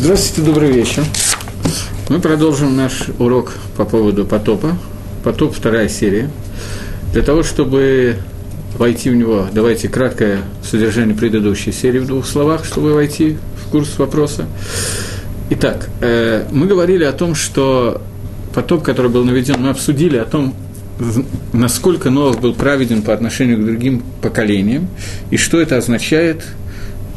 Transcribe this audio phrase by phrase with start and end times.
[0.00, 1.02] Здравствуйте, добрый вечер.
[2.08, 4.78] Мы продолжим наш урок по поводу потопа.
[5.24, 6.30] Потоп– вторая серия.
[7.12, 8.18] Для того, чтобы
[8.76, 13.98] войти в него, давайте краткое содержание предыдущей серии в двух словах, чтобы войти в курс
[13.98, 14.46] вопроса.
[15.50, 18.00] Итак, э, мы говорили о том, что
[18.54, 20.54] потоп, который был наведен, мы обсудили о том,
[21.52, 24.88] насколько Новых был праведен по отношению к другим поколениям,
[25.32, 26.44] и что это означает–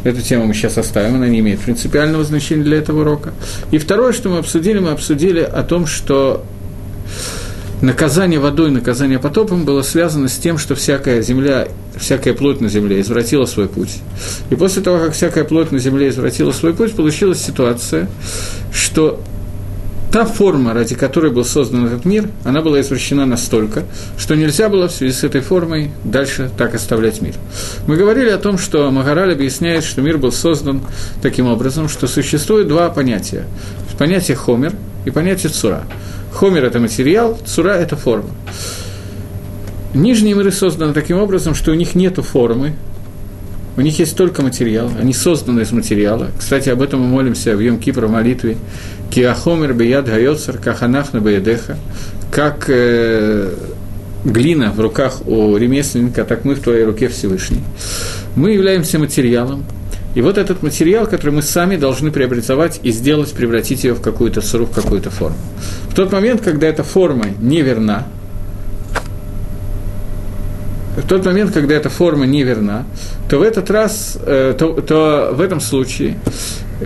[0.04, 3.34] Эту тему мы сейчас оставим, она не имеет принципиального значения для этого урока.
[3.72, 6.44] И второе, что мы обсудили, мы обсудили о том, что
[7.82, 13.02] наказание водой, наказание потопом было связано с тем, что всякая земля, всякая плоть на земле
[13.02, 14.00] извратила свой путь.
[14.50, 18.08] И после того, как всякая плоть на земле извратила свой путь, получилась ситуация,
[18.74, 19.22] что
[20.12, 23.84] та форма, ради которой был создан этот мир, она была извращена настолько,
[24.18, 27.36] что нельзя было в связи с этой формой дальше так оставлять мир.
[27.88, 30.82] Мы говорили о том, что Магараль объясняет, что мир был создан
[31.22, 33.46] таким образом, что существует два понятия.
[33.98, 34.74] Понятие хомер
[35.06, 35.84] и понятие цура.
[36.34, 38.32] Хомер– это материал, цура– это форма.
[39.94, 42.74] Нижние миры созданы таким образом, что у них нет формы,
[43.78, 46.28] у них есть только материал, они созданы из материала.
[46.38, 48.58] Кстати, об этом мы молимся в Йом Кипр в молитве.
[49.10, 51.78] Киахомер бияд гайоцер, каханах на баядеха.
[52.32, 53.54] Как э,
[54.26, 57.64] глина в руках у ремесленника, так мы в твоей руке Всевышний.
[58.36, 59.66] Мы являемся материалом,
[60.14, 64.42] и вот этот материал, который мы сами должны преобразовать и сделать, превратить ее в какую-то
[64.42, 65.38] сыру, в какую-то форму.
[65.90, 68.08] В тот момент, когда эта форма неверна,
[71.02, 72.86] в тот момент, когда эта форма неверна,
[73.30, 76.18] то в этот раз, э, то, то в этом случае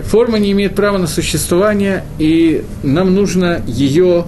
[0.04, 4.24] форма не имеет права на существование, и нам нужно ее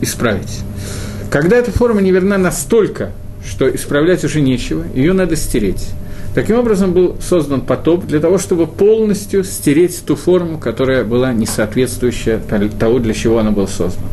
[0.00, 0.60] исправить.
[1.30, 3.12] Когда эта форма неверна настолько,
[3.46, 5.88] что исправлять уже нечего, ее надо стереть.
[6.34, 11.46] Таким образом был создан потоп для того, чтобы полностью стереть ту форму, которая была не
[11.46, 12.40] соответствующая
[12.78, 14.08] того, для чего она была создана.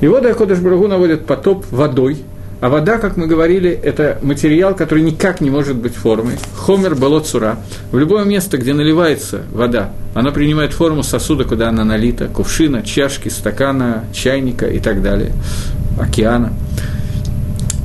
[0.00, 2.18] И вот Акодыш Брагу наводит потоп водой–
[2.60, 6.36] а вода, как мы говорили, это материал, который никак не может быть формой.
[6.56, 7.58] Хомер болоцура.
[7.92, 13.28] В любое место, где наливается вода, она принимает форму сосуда, куда она налита, кувшина, чашки,
[13.28, 15.32] стакана, чайника и так далее,
[16.00, 16.54] океана.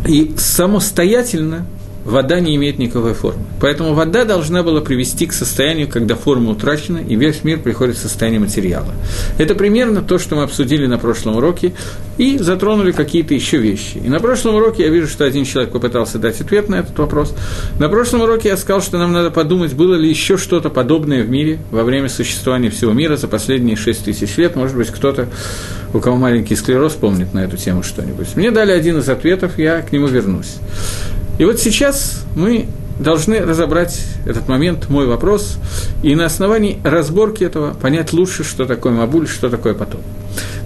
[0.07, 1.65] И самостоятельно
[2.05, 3.43] вода не имеет никакой формы.
[3.59, 7.99] Поэтому вода должна была привести к состоянию, когда форма утрачена, и весь мир приходит в
[7.99, 8.93] состояние материала.
[9.37, 11.73] Это примерно то, что мы обсудили на прошлом уроке,
[12.17, 13.97] и затронули какие-то еще вещи.
[13.97, 17.35] И на прошлом уроке я вижу, что один человек попытался дать ответ на этот вопрос.
[17.79, 21.29] На прошлом уроке я сказал, что нам надо подумать, было ли еще что-то подобное в
[21.29, 24.55] мире во время существования всего мира за последние 6 тысяч лет.
[24.55, 25.29] Может быть, кто-то,
[25.93, 28.35] у кого маленький склероз, помнит на эту тему что-нибудь.
[28.35, 30.57] Мне дали один из ответов, я к нему вернусь.
[31.37, 32.67] И вот сейчас мы
[32.99, 35.57] должны разобрать этот момент, мой вопрос,
[36.03, 40.01] и на основании разборки этого понять лучше, что такое Мабуль, что такое потом.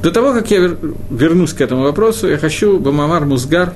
[0.03, 0.75] До того, как я
[1.09, 3.73] вернусь к этому вопросу, я хочу Бамамар Музгар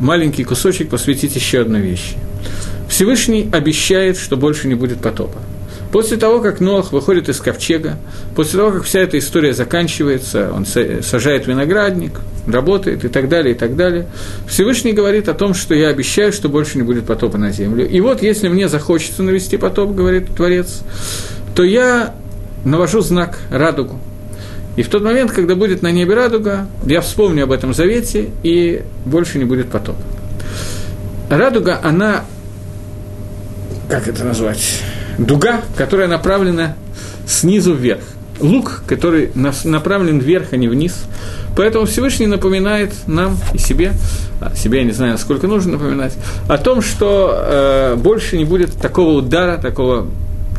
[0.00, 2.16] маленький кусочек посвятить еще одной вещи.
[2.88, 5.38] Всевышний обещает, что больше не будет потопа.
[5.94, 7.98] После того, как Ноах выходит из ковчега,
[8.34, 12.18] после того, как вся эта история заканчивается, он сажает виноградник,
[12.48, 14.08] работает и так далее, и так далее,
[14.48, 17.88] Всевышний говорит о том, что я обещаю, что больше не будет потопа на землю.
[17.88, 20.80] И вот, если мне захочется навести потоп, говорит Творец,
[21.54, 22.16] то я
[22.64, 24.00] навожу знак радугу.
[24.74, 28.82] И в тот момент, когда будет на небе радуга, я вспомню об этом завете, и
[29.04, 30.02] больше не будет потопа.
[31.30, 32.24] Радуга, она,
[33.88, 34.82] как это назвать,
[35.18, 36.74] дуга, которая направлена
[37.26, 38.02] снизу вверх.
[38.40, 41.04] Лук, который направлен вверх, а не вниз.
[41.56, 43.92] Поэтому Всевышний напоминает нам и себе,
[44.40, 46.14] а себе я не знаю, насколько нужно напоминать,
[46.48, 50.08] о том, что э, больше не будет такого удара, такого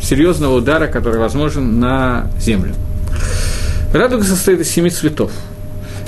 [0.01, 2.73] серьезного удара, который возможен на землю.
[3.93, 5.31] Радуга состоит из семи цветов.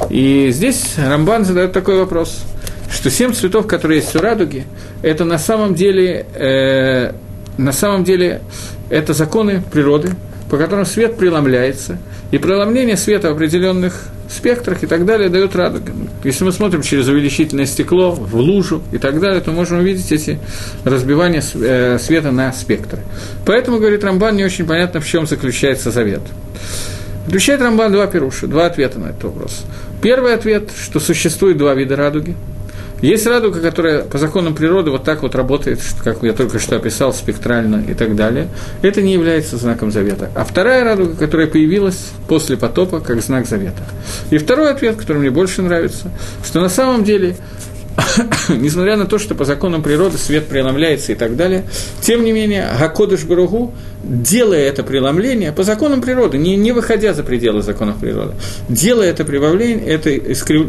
[0.10, 2.44] И здесь Рамбан задает такой вопрос,
[2.90, 4.66] что семь цветов, которые есть у радуги,
[5.02, 7.14] это на самом деле э,
[7.58, 8.42] на самом деле
[8.90, 10.12] это законы природы,
[10.50, 11.98] по которым свет преломляется,
[12.32, 15.92] и преломление света в определенных спектрах и так далее дает радугу.
[16.24, 20.40] Если мы смотрим через увеличительное стекло в лужу и так далее, то можем увидеть эти
[20.84, 23.00] разбивания э, света на спектры.
[23.46, 26.22] Поэтому, говорит Рамбан, не очень понятно, в чем заключается завет.
[27.28, 29.64] Включает Рамбан два пируша, два ответа на этот вопрос.
[30.02, 32.36] Первый ответ, что существует два вида радуги–
[33.02, 37.14] есть радуга, которая по законам природы вот так вот работает, как я только что описал,
[37.14, 38.48] спектрально и так далее.
[38.82, 40.30] Это не является знаком завета.
[40.36, 43.84] А вторая радуга, которая появилась после потопа, как знак завета.
[44.32, 46.12] И второй ответ, который мне больше нравится,
[46.44, 47.36] что на самом деле
[48.50, 51.64] несмотря на то, что по законам природы свет преломляется и так далее,
[52.02, 53.74] тем не менее, Гакодыш Баругу,
[54.04, 58.34] делая это преломление, по законам природы, не, не выходя за пределы законов природы,
[58.70, 60.68] делая это прибавление, это искрив...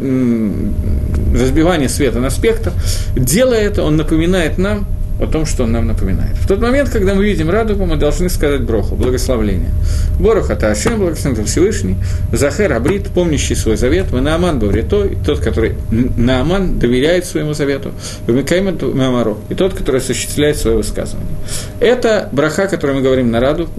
[1.33, 2.71] разбивание света на спектр,
[3.15, 4.87] делая это, он напоминает нам
[5.21, 6.37] о том, что он нам напоминает.
[6.37, 9.71] В тот момент, когда мы видим радугу, мы должны сказать броху, благословление.
[10.17, 11.97] Борох это Ашем, благословен Всевышний,
[12.31, 17.91] Захер Абрит, помнящий свой завет, вы Нааман Бавритой, тот, который Нааман доверяет своему завету,
[18.27, 21.35] Микаймат Мамаро, и тот, который осуществляет свое высказывание.
[21.81, 23.71] Это браха, которую мы говорим на радугу,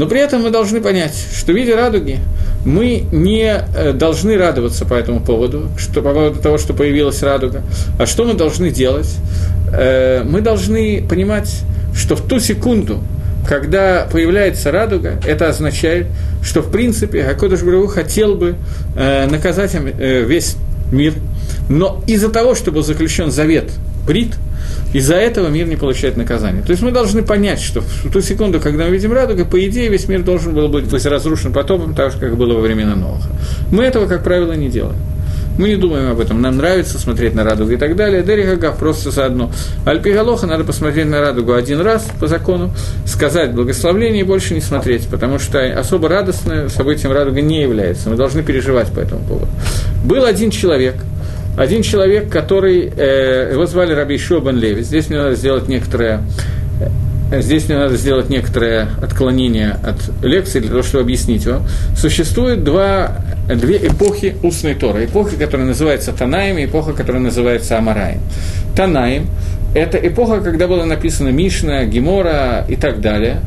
[0.00, 2.20] но при этом мы должны понять, что в виде радуги
[2.64, 7.60] мы не э, должны радоваться по этому поводу, что, по поводу того, что появилась радуга.
[7.98, 9.14] А что мы должны делать?
[9.74, 11.54] Э, мы должны понимать,
[11.94, 13.02] что в ту секунду,
[13.46, 16.06] когда появляется радуга, это означает,
[16.42, 18.54] что в принципе Акодыш Брагу хотел бы
[18.96, 20.56] э, наказать весь
[20.90, 21.12] мир,
[21.68, 23.70] но из-за того, что был заключен завет
[24.06, 24.32] Брит,
[24.92, 26.62] из-за этого мир не получает наказание.
[26.62, 29.88] То есть мы должны понять, что в ту секунду, когда мы видим радугу, по идее
[29.88, 33.22] весь мир должен был быть разрушен потопом, так же, как было во времена Нового.
[33.70, 34.98] Мы этого, как правило, не делаем.
[35.58, 36.40] Мы не думаем об этом.
[36.40, 38.22] Нам нравится смотреть на радугу и так далее.
[38.22, 39.52] Дерихагав просто заодно.
[39.84, 42.70] Альпигалоха надо посмотреть на радугу один раз по закону,
[43.04, 48.08] сказать благословление и больше не смотреть, потому что особо радостное событием радуга не является.
[48.08, 49.48] Мы должны переживать по этому поводу.
[50.04, 50.94] Был один человек–
[51.56, 54.82] один человек, который, э, его звали Раби бен Леви.
[54.82, 56.22] Здесь мне надо сделать некоторое
[56.80, 56.88] э,
[57.42, 61.60] Здесь мне надо сделать некоторое отклонение от лекции для того, чтобы объяснить его.
[61.96, 65.04] Существует два, две эпохи устной Торы.
[65.04, 68.20] Эпоха, которая называется Танаем, и эпоха, которая называется Амараем.
[68.74, 69.26] Танаем–
[69.76, 73.42] это эпоха, когда была написана Мишна, Гемора и так далее.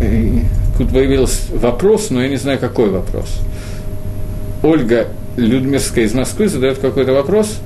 [0.00, 0.42] И
[0.76, 3.28] тут появился вопрос, но я не знаю, какой вопрос–
[4.62, 7.58] Ольга Людмирская из Москвы задает какой-то вопрос.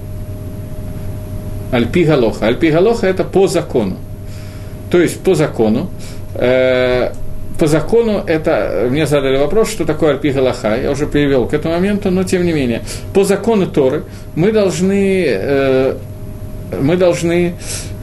[1.72, 2.46] Альпи Галоха.
[2.46, 3.96] Альпи Галоха– это по закону.
[4.90, 5.88] То есть по закону.
[6.34, 7.12] Э,
[7.58, 11.74] по закону это, мне задали вопрос, что такое Альпи Галаха, я уже перевел к этому
[11.74, 12.82] моменту, но тем не менее,
[13.14, 14.04] по закону Торы
[14.34, 15.96] мы должны, э,
[16.80, 17.54] мы должны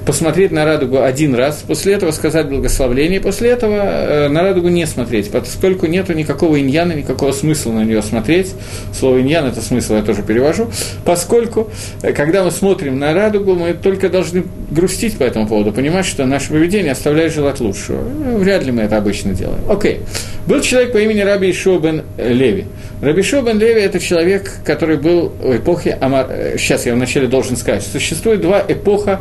[0.10, 4.88] посмотреть на радугу один раз, после этого сказать благословление, после этого э, на радугу не
[4.88, 8.56] смотреть, поскольку нет никакого иньяна, никакого смысла на нее смотреть.
[8.92, 10.72] Слово иньян– это смысл, я тоже перевожу.
[11.06, 11.70] Поскольку,
[12.02, 16.26] э, когда мы смотрим на радугу, мы только должны грустить по этому поводу, понимать, что
[16.26, 18.02] наше поведение оставляет желать лучшего.
[18.02, 19.62] Э, вряд ли мы это обычно делаем.
[19.70, 20.00] Окей.
[20.48, 22.66] Был человек по имени Раби бен Леви.
[23.00, 26.28] Раби бен Леви– это человек, который был в эпохе Амар...
[26.58, 27.84] Сейчас я вначале должен сказать.
[27.84, 29.20] Существует два эпоха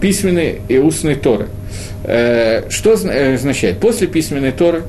[0.00, 1.48] письменной и устной Торы.
[2.04, 3.78] Э, что э, означает?
[3.78, 4.84] После письменной Торы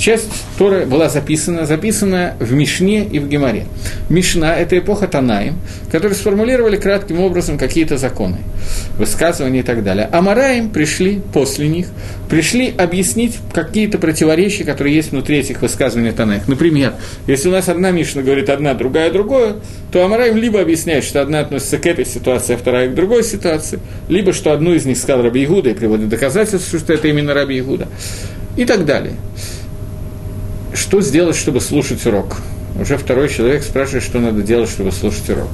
[0.00, 3.66] часть Торы была записана, записана в Мишне и в Геморе.
[4.08, 5.58] Мишна– это эпоха Танаим,
[5.92, 8.38] которые сформулировали кратким образом какие-то законы,
[8.96, 10.08] высказывания и так далее.
[10.10, 11.88] А Мараим пришли после них,
[12.28, 16.48] пришли объяснить какие-то противоречия, которые есть внутри этих высказываний Танаих.
[16.48, 16.94] Например,
[17.26, 19.56] если у нас одна Мишна говорит одна, другая другое,
[19.92, 23.80] то Амараим либо объясняет, что одна относится к этой ситуации, а вторая к другой ситуации,
[24.08, 27.58] либо что одну из них сказал Раби Игуда и приводит доказательства, что это именно Раби
[27.58, 27.86] Игуда,
[28.56, 29.14] и так далее
[30.74, 32.38] что сделать, чтобы слушать урок?
[32.80, 35.50] Уже второй человек спрашивает, что надо делать, чтобы слушать урок.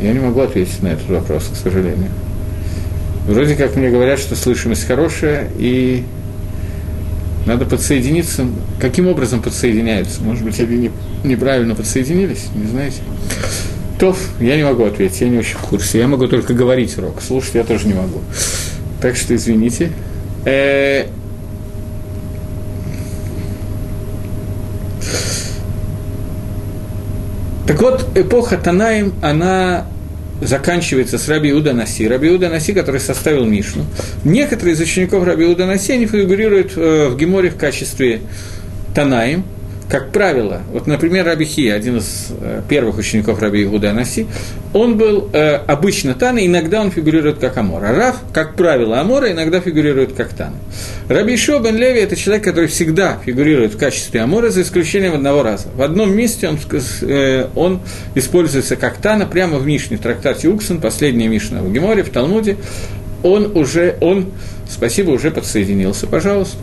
[0.00, 2.10] Я не могу ответить на этот вопрос, к сожалению.
[3.26, 6.02] Вроде как мне говорят, что слышимость хорошая, и
[7.46, 8.46] надо подсоединиться.
[8.80, 10.22] Каким образом подсоединяются?
[10.22, 10.90] Может быть, они
[11.22, 12.98] неправильно подсоединились, не знаете?
[13.98, 15.98] То я не могу ответить, я не очень в курсе.
[15.98, 18.20] Я могу только говорить урок, слушать я тоже не могу.
[19.00, 19.90] Так что извините.
[27.66, 29.86] Так вот, эпоха Танаим, она
[30.40, 32.08] заканчивается с Раби Иуда Наси.
[32.08, 33.84] Раби Иуда Наси, который составил Мишну.
[34.24, 38.20] Некоторые из учеников Раби Иуда Наси, они фигурируют э, в Геморе в качестве
[38.94, 39.44] Танаим–
[39.92, 44.26] как правило, вот, например, Раби Хи, один из э, первых учеников Раби Игуда Анаси,
[44.72, 47.84] он был э, обычно Тана, иногда он фигурирует как Амор.
[47.84, 50.56] А Раф, как правило, Амора иногда фигурирует как Тана.
[51.08, 55.42] Раби Шо бен Леви– это человек, который всегда фигурирует в качестве Амора, за исключением одного
[55.42, 55.68] раза.
[55.74, 56.58] В одном месте он,
[57.02, 57.82] э, он
[58.14, 62.56] используется как Тана, прямо в Мишне, в трактате Уксен, последняя Мишна в Геморе, в Талмуде,
[63.22, 64.32] он уже, он
[64.72, 66.56] Спасибо, уже подсоединился, пожалуйста.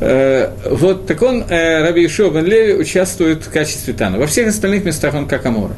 [0.00, 4.18] Э, вот, так он, э, Раби Ишуа бен Леви, участвует в качестве Тана.
[4.18, 5.72] Во всех остальных местах он как Амора.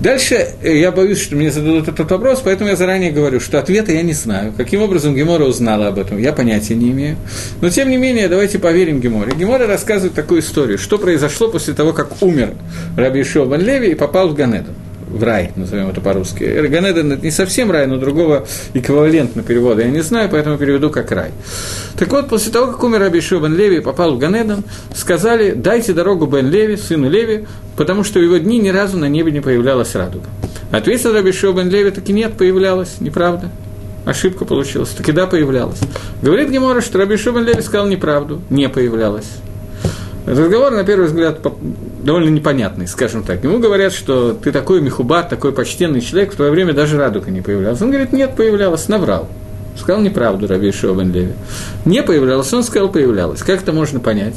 [0.00, 3.92] Дальше э, я боюсь, что мне зададут этот вопрос, поэтому я заранее говорю, что ответа
[3.92, 4.52] я не знаю.
[4.56, 7.16] Каким образом Гемора узнала об этом, я понятия не имею.
[7.60, 9.32] Но, тем не менее, давайте поверим Геморе.
[9.36, 12.52] Гемора рассказывает такую историю, что произошло после того, как умер
[12.96, 14.70] Раби Ишуа бен Леви и попал в Ганеду.
[15.16, 16.44] В рай, назовем это по-русски.
[16.68, 21.10] Ганеден– это не совсем рай, но другого эквивалентно перевода я не знаю, поэтому переведу как
[21.10, 21.30] рай.
[21.98, 25.92] Так вот, после того, как умер Абишу бен Леви и попал в Ганеден, сказали, дайте
[25.92, 27.46] дорогу Бен Леви, сыну Леви,
[27.76, 30.26] потому что в его дни ни разу на небе не появлялась радуга.
[30.70, 33.50] Ответил Рабишу бен Леви, таки нет, появлялась, неправда.
[34.04, 35.80] Ошибка получилась, таки да, появлялась.
[36.22, 39.28] Говорит Гемора, что Рабишу бен Леви сказал неправду, не появлялась.
[40.26, 41.38] Разговор, на первый взгляд,
[42.02, 43.44] довольно непонятный, скажем так.
[43.44, 47.42] Ему говорят, что ты такой мехубат, такой почтенный человек, в твое время даже радуга не
[47.42, 47.80] появлялась.
[47.80, 49.28] Он говорит, нет, появлялась, наврал.
[49.78, 51.34] Сказал неправду Раби Шобен Леви.
[51.84, 53.42] Не появлялась, он сказал, появлялась.
[53.42, 54.34] Как это можно понять?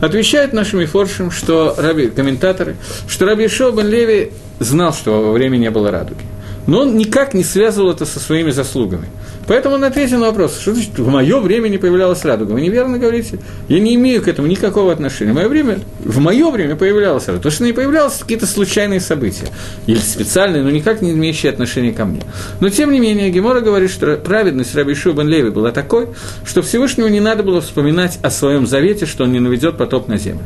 [0.00, 4.30] Отвечает нашим форшим, что раби, комментаторы, что Раби Шобен Леви
[4.60, 6.22] знал, что во время не было радуги.
[6.66, 9.08] Но он никак не связывал это со своими заслугами.
[9.48, 12.52] Поэтому он ответил на вопрос, что значит, в мое время не появлялась радуга.
[12.52, 13.38] Вы неверно говорите.
[13.68, 15.32] Я не имею к этому никакого отношения.
[15.32, 17.44] В мое время, в мое время появлялась радуга.
[17.44, 19.46] То, что не появлялась, какие-то случайные события.
[19.86, 22.20] Или специальные, но никак не имеющие отношения ко мне.
[22.60, 26.08] Но, тем не менее, Гемора говорит, что праведность Раби Шубан Леви была такой,
[26.44, 30.18] что Всевышнему не надо было вспоминать о своем завете, что он не наведет потоп на
[30.18, 30.44] землю.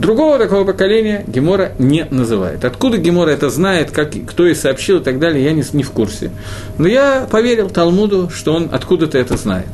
[0.00, 2.64] Другого такого поколения Гемора не называет.
[2.64, 5.90] Откуда Гемора это знает, как, кто и сообщил и так далее, я не, не в
[5.90, 6.30] курсе.
[6.78, 9.68] Но я поверил Талмуду, что он откуда-то это знает.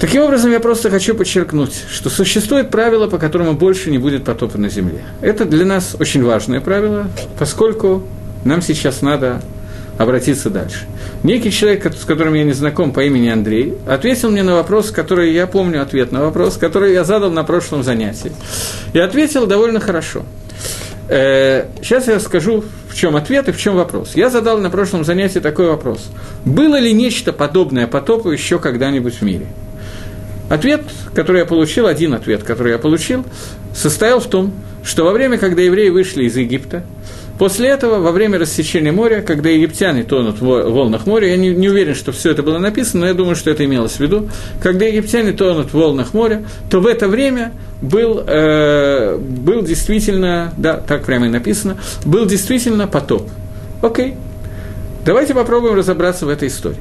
[0.00, 4.56] Таким образом, я просто хочу подчеркнуть, что существует правило, по которому больше не будет потопа
[4.56, 5.04] на Земле.
[5.20, 7.06] Это для нас очень важное правило,
[7.38, 8.02] поскольку
[8.44, 9.42] нам сейчас надо
[9.98, 10.86] обратиться дальше.
[11.22, 15.34] Некий человек, с которым я не знаком по имени Андрей, ответил мне на вопрос, который
[15.34, 18.32] я помню ответ на вопрос, который я задал на прошлом занятии.
[18.94, 20.24] И ответил довольно хорошо.
[21.12, 24.12] Э, сейчас я скажу, в чем ответ и в чем вопрос.
[24.14, 26.08] Я задал на прошлом занятии такой вопрос.
[26.44, 29.46] Было ли нечто подобное потопу еще когда-нибудь в мире?
[30.48, 33.24] Ответ, который я получил, один ответ, который я получил,
[33.74, 34.52] состоял в том,
[34.84, 36.84] что во время, когда евреи вышли из Египта,
[37.40, 41.70] После этого, во время рассечения моря, когда египтяне тонут в волнах моря, я не, не
[41.70, 44.28] уверен, что все это было написано, но я думаю, что это имелось в виду,
[44.62, 50.76] когда египтяне тонут в волнах моря, то в это время был, э, был действительно, да,
[50.86, 53.30] так прямо и написано, был действительно потоп.
[53.80, 54.16] Окей,
[55.06, 56.76] давайте попробуем разобраться в этой истории.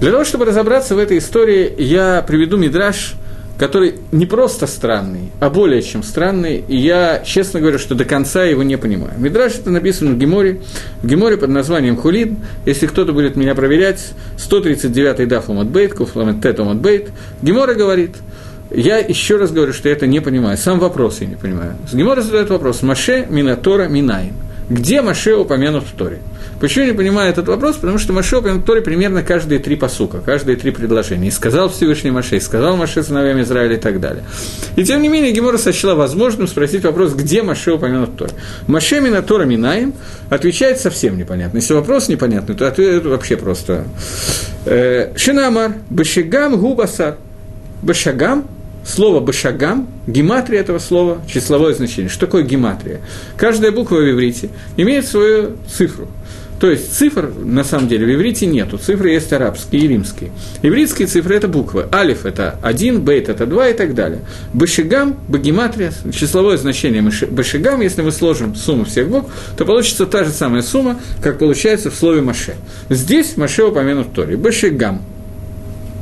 [0.00, 3.16] Для того, чтобы разобраться в этой истории, я приведу мидраж–
[3.58, 8.44] который не просто странный, а более чем странный, и я, честно говорю, что до конца
[8.44, 9.14] его не понимаю.
[9.18, 10.60] Мидраш это написано в Геморе,
[11.02, 16.40] в Геморе под названием Хулин, если кто-то будет меня проверять, 139-й дафом от Бейт, Куфламет
[16.40, 17.10] Тетом от Бейт,
[17.42, 18.16] Гемора говорит,
[18.70, 21.76] я еще раз говорю, что я это не понимаю, сам вопрос я не понимаю.
[21.92, 24.34] Гемора задает вопрос, Маше Минатора Минаин.
[24.70, 26.18] Где Маше упомянут в Торе?
[26.60, 27.76] Почему не понимаю этот вопрос?
[27.76, 31.28] Потому что Маше упомянут примерно каждые три посука, каждые три предложения.
[31.28, 34.24] И сказал Всевышний Маше, и сказал Маше сыновьям Израиля и так далее.
[34.76, 38.32] И тем не менее Гемора сочла возможным спросить вопрос, где Маше упомянут Торе.
[38.66, 39.94] Маше Мина Тора Минаем
[40.30, 41.58] отвечает совсем непонятно.
[41.58, 43.84] Если вопрос непонятный, то ответ вообще просто.
[44.64, 47.16] Э, Шинамар, Башигам Губасар.
[47.82, 48.48] Башагам
[48.88, 52.08] Слово «башагам», гематрия этого слова, числовое значение.
[52.08, 53.02] Что такое гематрия?
[53.36, 54.48] Каждая буква в иврите
[54.78, 56.08] имеет свою цифру.
[56.60, 58.78] То есть цифр, на самом деле, в иврите нету.
[58.78, 60.30] Цифры есть арабские и римские.
[60.62, 61.86] Ивритские цифры– это буквы.
[61.92, 64.20] Алиф– это один, бейт– это два и так далее.
[64.52, 70.30] Башигам, багематрия, числовое значение башигам, если мы сложим сумму всех букв, то получится та же
[70.30, 72.54] самая сумма, как получается в слове Маше.
[72.88, 74.36] Здесь Маше упомянут в Торе.
[74.36, 75.02] Башигам.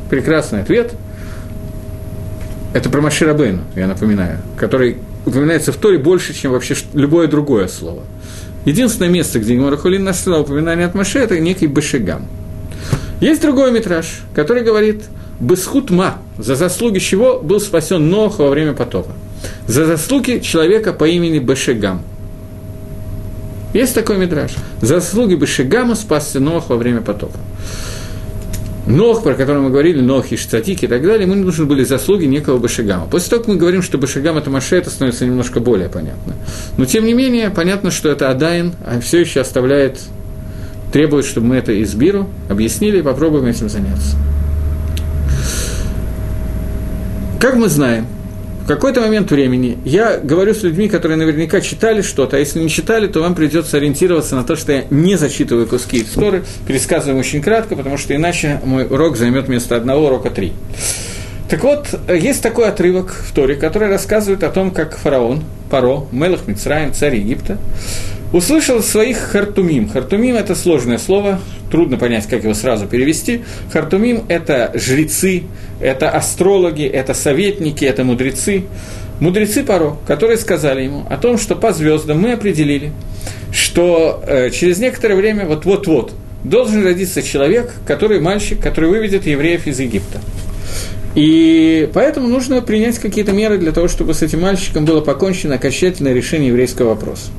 [0.08, 0.92] Прекрасный ответ–
[2.72, 8.04] это про Маширабейну, я напоминаю, который упоминается в Торе больше, чем вообще любое другое слово.
[8.66, 10.06] Единственное место, где Гемора Хулин
[10.40, 12.26] упоминание от Маше, это некий Башигам.
[13.20, 15.04] Есть другой метраж, который говорит
[15.38, 19.12] «Бесхут ма», за заслуги чего был спасен Нох во время потопа.
[19.68, 22.02] За заслуги человека по имени Башигам.
[23.73, 24.50] Есть такой метраж.
[24.82, 27.38] За заслуги Башигама спасся Нох во время потопа.
[28.86, 32.58] Нох, про который мы говорили, Нох, Иштатик и так далее, мы нужны были заслуги некого
[32.58, 33.06] Башигама.
[33.06, 36.34] После того, как мы говорим, что Башигам– это Маше, это становится немножко более понятно.
[36.76, 39.98] Но, тем не менее, понятно, что это Адайн, а все еще оставляет,
[40.92, 44.16] требует, чтобы мы это из Биру объяснили и попробуем этим заняться.
[47.40, 48.06] Как мы знаем,
[48.66, 52.68] в какой-то момент времени я говорю с людьми, которые наверняка читали что-то, а если не
[52.68, 57.40] читали, то вам придется ориентироваться на то, что я не зачитываю куски истории, пересказываем очень
[57.40, 60.52] кратко, потому что иначе мой урок займет вместо одного урока три.
[61.49, 66.49] Так вот, есть такой отрывок в Торе, который рассказывает о том, как фараон, Паро, Мелах
[66.49, 67.58] Мицраем, царь Египта,
[68.36, 69.88] услышал своих хартумим.
[69.88, 71.40] Хартумим– это сложное слово,
[71.70, 73.42] трудно понять, как его сразу перевести.
[73.72, 75.44] Хартумим– это жрецы,
[75.80, 78.64] это астрологи, это советники, это мудрецы.
[79.20, 82.92] Мудрецы Паро, которые сказали ему о том, что по звездам мы определили,
[83.52, 86.12] что э, через некоторое время, вот-вот-вот,
[86.44, 90.20] должен родиться человек, который мальчик, который выведет евреев из Египта.
[91.16, 96.12] И поэтому нужно принять какие-то меры для того, чтобы с этим мальчиком было покончено окончательное
[96.12, 97.30] решение еврейского вопроса.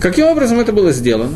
[0.00, 1.34] Каким образом это было сделано?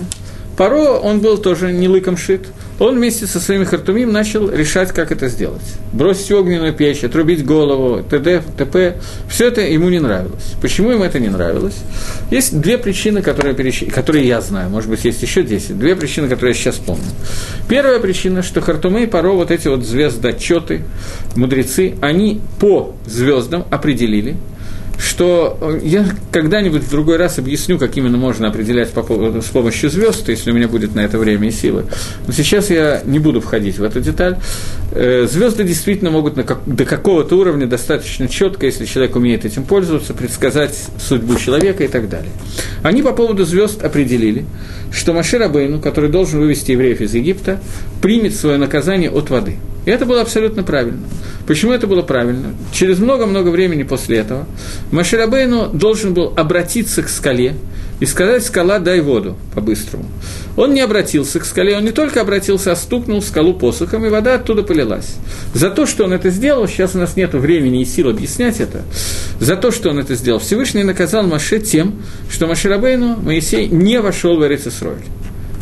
[0.57, 2.47] Паро, он был тоже не лыком шит,
[2.78, 5.62] он вместе со своими хартумим начал решать, как это сделать.
[5.93, 8.97] Бросить огненную печь, отрубить голову, т.д., т.п.
[9.28, 10.54] Все это ему не нравилось.
[10.61, 11.76] Почему ему это не нравилось?
[12.31, 13.85] Есть две причины, которые, переч...
[13.93, 15.78] которые я знаю, может быть, есть еще десять.
[15.78, 17.04] Две причины, которые я сейчас помню.
[17.69, 20.83] Первая причина, что хартумы и паро, вот эти вот звездочеты,
[21.37, 24.37] мудрецы, они по звездам определили,
[24.99, 29.47] что э, я когда-нибудь в другой раз объясню, как именно можно определять по поводу, с
[29.47, 31.87] помощью звезд, если у меня будет на это время и силы.
[32.27, 34.39] Но сейчас я не буду входить в эту деталь.
[34.93, 40.15] Э, звезды действительно могут на до какого-то уровня достаточно четко, если человек умеет этим пользоваться,
[40.15, 42.33] предсказать судьбу человека и так далее.
[42.83, 44.45] Они по поводу звезд определили,
[44.93, 47.61] что Машир Абейну, который должен вывести евреев из Египта,
[48.01, 49.57] примет свое наказание от воды.
[49.85, 51.00] И это было абсолютно правильно.
[51.47, 52.55] Почему это было правильно?
[52.73, 54.47] Через много-много времени после этого
[54.91, 57.55] Маширабейну должен был обратиться к скале
[58.00, 60.07] и сказать «скала, дай воду» по-быстрому.
[60.57, 64.35] Он не обратился к скале, он не только обратился, а стукнул скалу посохом, и вода
[64.35, 65.14] оттуда полилась.
[65.53, 68.83] За то, что он это сделал, сейчас у нас нет времени и сил объяснять это,
[69.38, 74.37] за то, что он это сделал, Всевышний наказал Маше тем, что Маширабейну Моисей не вошел
[74.37, 74.99] в Эрицесроль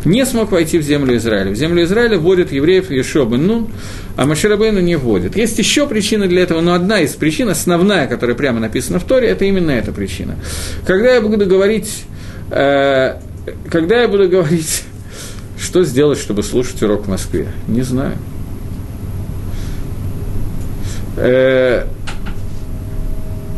[0.05, 1.51] не смог войти в землю Израиля.
[1.51, 3.67] В землю Израиля вводят евреев Ешо бен Нун,
[4.15, 5.35] а Маширабейну не вводят.
[5.35, 9.29] Есть еще причина для этого, но одна из причин, основная, которая прямо написана в Торе,
[9.29, 10.35] это именно эта причина.
[10.85, 12.03] Когда я буду говорить,
[12.51, 13.15] э,
[13.69, 14.83] когда я буду говорить,
[15.59, 18.17] что сделать, чтобы слушать урок в Москве, не знаю.
[21.15, 21.85] Э,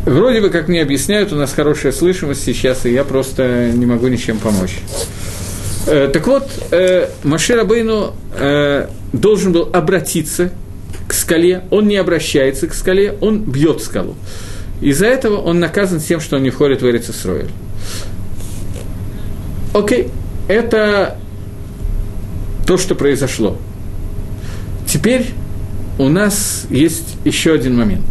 [0.04, 4.08] вроде бы, как мне объясняют, у нас хорошая слышимость сейчас, и я просто не могу
[4.08, 4.78] ничем помочь.
[5.86, 10.50] Э, так вот, э, Машир Абейну э, должен был обратиться
[11.06, 14.16] к скале, он не обращается к скале, он бьет скалу.
[14.80, 17.50] Из-за этого он наказан тем, что он не входит в Эрицесроиль.
[19.72, 20.08] Окей,
[20.48, 21.18] это
[22.66, 23.56] то, что произошло.
[24.88, 25.26] Теперь
[25.98, 28.06] у нас есть еще один момент.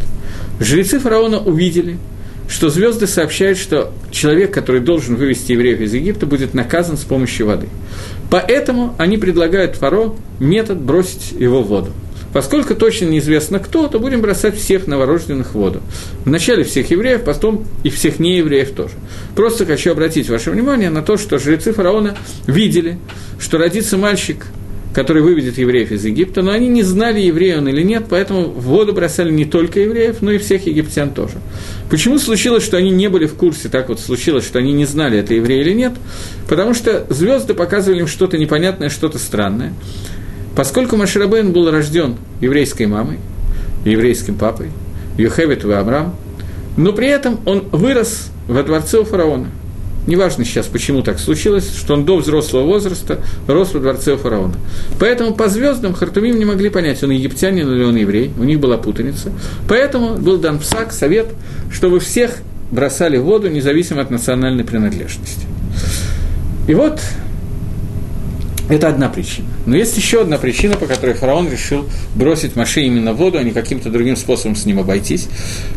[0.61, 1.97] Жрецы фараона увидели–
[2.55, 7.47] что звезды сообщают, что человек, который должен вывести евреев из Египта, будет наказан с помощью
[7.47, 7.67] воды.
[8.31, 11.91] Поэтому они предлагают Фаро метод бросить его в воду.
[12.31, 15.81] Поскольку точно неизвестно кто, то будем бросать всех новорожденных в воду.
[16.23, 18.93] Вначале всех евреев, потом и всех неевреев тоже.
[19.35, 22.15] Просто хочу обратить ваше внимание на то, что жрецы фараона
[22.47, 22.97] видели,
[23.37, 24.45] что родится мальчик
[24.95, 28.61] который выведет евреев из Египта, но они не знали, еврей он или нет, поэтому в
[28.61, 31.33] воду бросали не только евреев, но и всех египтян тоже.
[31.89, 35.19] Почему случилось, что они не были в курсе, так вот случилось, что они не знали,
[35.19, 35.91] это еврей или нет?
[36.47, 39.73] Потому что звезды показывали им что-то непонятное, что-то странное.
[40.55, 43.17] Поскольку Маширабейн был рожден еврейской мамой,
[43.83, 44.69] еврейским папой,
[45.17, 46.15] Йохевит и Амрам,
[46.77, 49.51] но при этом он вырос во дворце у фараона–
[50.07, 54.55] Неважно сейчас, почему так случилось, что он до взрослого возраста рос во дворце фараона.
[54.99, 58.77] Поэтому по звездам Хартумим не могли понять, он египтянин или он еврей, у них была
[58.77, 59.31] путаница.
[59.67, 61.27] Поэтому был дан псак, совет,
[61.71, 62.37] чтобы всех
[62.71, 65.45] бросали в воду, независимо от национальной принадлежности.
[66.67, 66.99] И вот
[68.69, 69.47] это одна причина.
[69.65, 73.43] Но есть еще одна причина, по которой фараон решил бросить Маше именно в воду, а
[73.43, 75.27] не каким-то другим способом с ним обойтись.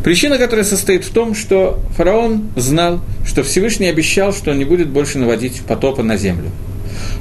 [0.03, 4.89] Причина, которая состоит в том, что фараон знал, что Всевышний обещал, что он не будет
[4.89, 6.51] больше наводить потопа на землю.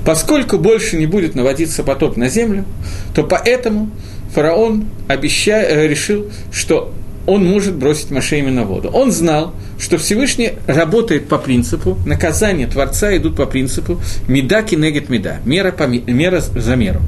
[0.05, 2.65] Поскольку больше не будет наводиться потоп на землю,
[3.13, 3.89] то поэтому
[4.33, 5.61] фараон обеща...
[5.61, 6.93] Э, решил, что
[7.27, 8.89] он может бросить Маше именно в воду.
[8.89, 15.37] Он знал, что Всевышний работает по принципу, наказания Творца идут по принципу меда кинегет меда,
[15.45, 17.01] мера, по, мера за меру.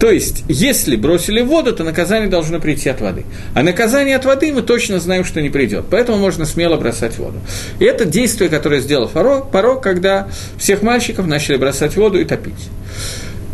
[0.00, 3.24] То есть, если бросили в воду, то наказание должно прийти от воды.
[3.54, 5.84] А наказание от воды мы точно знаем, что не придет.
[5.90, 7.38] Поэтому можно смело бросать в воду.
[7.78, 10.28] И это действие, которое сделал Фаро, Паро, когда
[10.58, 12.68] всех мальчиков начали бросать в воду и топить.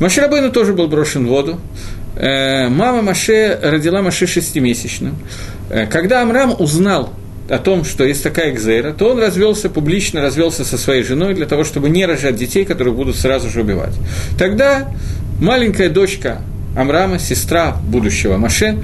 [0.01, 1.61] Маширабейну тоже был брошен в воду.
[2.17, 5.17] Э, мама Маше родила Маше шестимесячным.
[5.71, 7.13] Э, когда Амрам узнал
[7.49, 11.47] о том, что есть такая экзейра, то он развелся, публично развелся со своей женой для
[11.47, 13.95] того, чтобы не рожать детей, которые будут сразу же убивать.
[14.39, 14.89] Тогда
[15.41, 16.41] маленькая дочка
[16.77, 18.79] Амрама, сестра будущего Маше,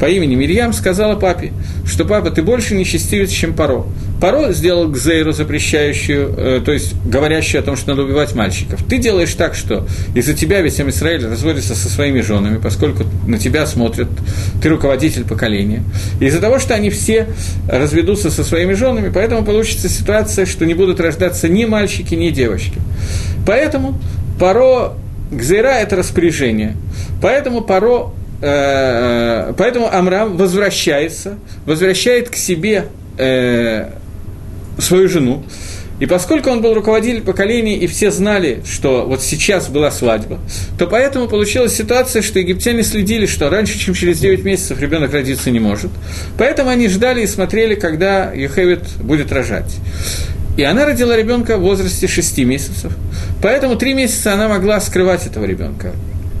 [0.00, 1.52] по имени Мирьям сказала папе,
[1.86, 3.86] что папа, ты больше нечестивец, чем Паро.
[4.20, 8.82] Паро сделал Гзейру запрещающую, э, то есть говорящую о том, что надо убивать мальчиков.
[8.88, 13.66] Ты делаешь так, что из-за тебя весь Израиль разводится со своими женами, поскольку на тебя
[13.66, 14.08] смотрят,
[14.62, 15.82] ты руководитель поколения.
[16.20, 17.28] Из-за того, что они все
[17.68, 22.78] разведутся со своими женами, поэтому получится ситуация, что не будут рождаться ни мальчики, ни девочки.
[23.46, 23.98] Поэтому
[24.38, 24.94] Паро
[25.30, 26.76] Гзейра– это распоряжение.
[27.20, 32.86] Поэтому Паро Э, поэтому Амрам возвращается, возвращает к себе
[33.18, 33.90] э,
[34.78, 35.44] свою жену.
[35.98, 40.38] И поскольку он был руководитель поколения, и все знали, что вот сейчас была свадьба,
[40.78, 45.50] то поэтому получилась ситуация, что египтяне следили, что раньше, чем через 9 месяцев ребенок родиться
[45.50, 45.90] не может.
[46.36, 49.74] Поэтому они ждали и смотрели, когда Юхевит будет рожать.
[50.58, 52.92] И она родила ребенка в возрасте 6 месяцев.
[53.42, 55.92] Поэтому 3 месяца она могла скрывать этого ребенка.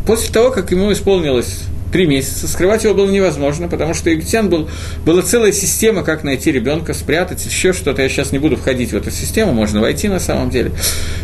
[0.06, 1.60] После того, как ему исполнилось
[1.92, 2.48] три месяца.
[2.48, 4.68] Скрывать его было невозможно, потому что египтян был,
[5.04, 8.02] была целая система, как найти ребенка, спрятать, еще что-то.
[8.02, 10.72] Я сейчас не буду входить в эту систему, можно войти на самом деле.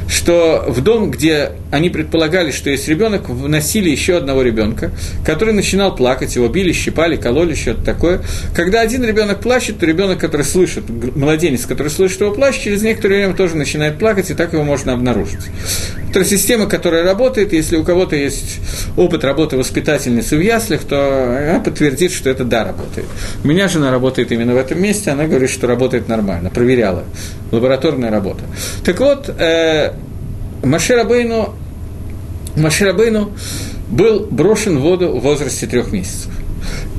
[0.08, 4.90] Что в дом, где они предполагали, что есть ребенок, вносили еще одного ребенка,
[5.24, 8.22] который начинал плакать, его били, щипали, кололи, что-то такое.
[8.54, 13.16] Когда один ребенок плачет, то ребенок, который слышит, младенец, который слышит его плач, через некоторое
[13.16, 15.40] время тоже начинает плакать, и так его можно обнаружить.
[16.14, 18.60] Это система, которая работает, если у кого-то есть
[18.98, 23.06] опыт работы воспитательницы в яслях, то она подтвердит, что это да, работает.
[23.42, 27.04] У меня жена работает именно в этом месте, она говорит, что работает нормально, проверяла.
[27.50, 28.44] Лабораторная работа.
[28.84, 29.94] Так вот, э,
[30.62, 31.54] Маширабейну,
[32.56, 33.32] Маширабейну
[33.88, 36.30] был брошен в воду в возрасте трех месяцев.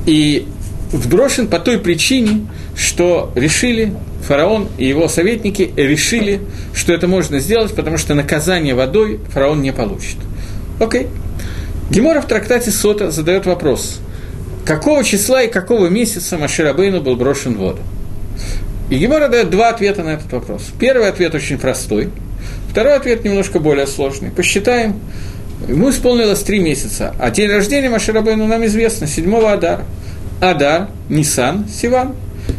[0.06, 0.48] И
[0.92, 3.92] брошен по той причине, что решили,
[4.26, 6.40] фараон и его советники решили,
[6.72, 10.16] что это можно сделать, потому что наказание водой фараон не получит.
[10.80, 11.08] Окей.
[11.90, 14.00] Гемора в трактате Сота задает вопрос,
[14.64, 17.80] какого числа и какого месяца Маширабейну был брошен в воду?
[18.90, 20.70] И Гемора дает два ответа на этот вопрос.
[20.78, 22.10] Первый ответ очень простой,
[22.70, 24.30] второй ответ немножко более сложный.
[24.30, 24.98] Посчитаем,
[25.68, 29.84] ему исполнилось три месяца, а день рождения Маширабейну нам известно, 7 Адара.
[30.40, 32.14] Адар, Нисан, Сиван.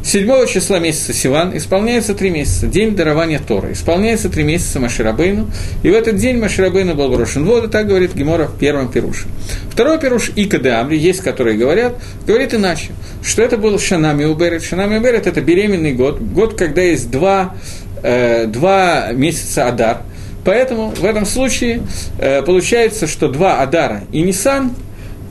[0.06, 3.72] 7 числа месяца Сиван исполняется три месяца, день дарования Тора.
[3.72, 5.50] Исполняется три месяца Маширабейну,
[5.82, 9.26] и в этот день Маширабейну был брошен в воду, так говорит Гемора в первом пируше.
[9.72, 11.96] Второй пируш Ика де Амри, есть которые говорят,
[12.28, 12.92] говорит иначе,
[13.24, 14.64] что это был Шанами Уберет.
[14.64, 17.56] Шанами Уберет– это беременный год, год, когда есть два,
[18.04, 20.04] э, два месяца Адар.
[20.44, 21.82] Поэтому в этом случае
[22.20, 24.76] э, получается, что два Адара и Нисан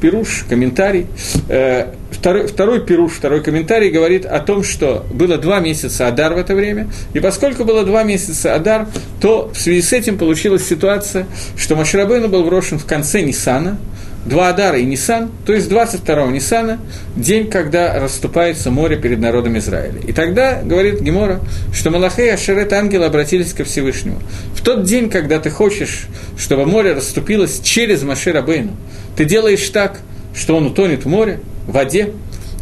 [0.01, 1.07] пируш, комментарий.
[1.49, 1.93] Э,
[2.25, 6.55] второй, второй пируш, второй комментарий говорит о том, что было два месяца Адар в это
[6.55, 8.89] время, и поскольку было два месяца Адар,
[9.21, 13.77] то в связи с этим получилась ситуация, что Маширабейну был брошен в конце Нисана,
[14.25, 16.81] два Адара и Нисан, то есть 22-го Нисана,
[17.15, 20.01] день, когда расступается море перед народом Израиля.
[20.07, 21.41] И тогда, говорит Гемора,
[21.75, 24.23] что Малахей и Ашерет ангелы обратились ко Всевышнему.
[24.55, 26.07] В тот день, когда ты хочешь,
[26.39, 28.73] чтобы море расступилось через Маширабейну,
[29.15, 30.01] ты делаешь так,
[30.35, 32.13] что он утонет в море, в воде,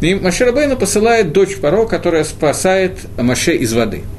[0.01, 4.03] и Маширабейну посылает дочь Паро, которая спасает Маше из воды–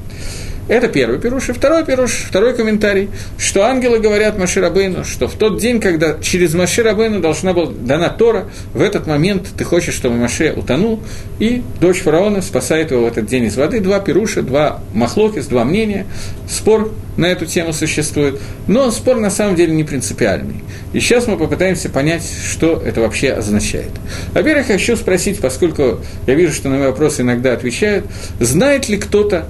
[0.68, 1.50] это первый пируш.
[1.50, 6.54] И второй пируш, второй комментарий, что ангелы говорят Маширабейну, что в тот день, когда через
[6.54, 11.00] Маширабейну должна была дана Тора, в этот момент ты хочешь, чтобы Маше утонул,
[11.38, 13.80] и дочь фараона спасает его в этот день из воды.
[13.80, 16.06] Два пируша, два махлокис, два мнения.
[16.48, 20.62] Спор на эту тему существует, но спор на самом деле не принципиальный.
[20.92, 23.90] И сейчас мы попытаемся понять, что это вообще означает.
[24.32, 28.06] Во-первых, хочу спросить, поскольку я вижу, что на мои вопросы иногда отвечают,
[28.40, 29.46] знает ли кто-то,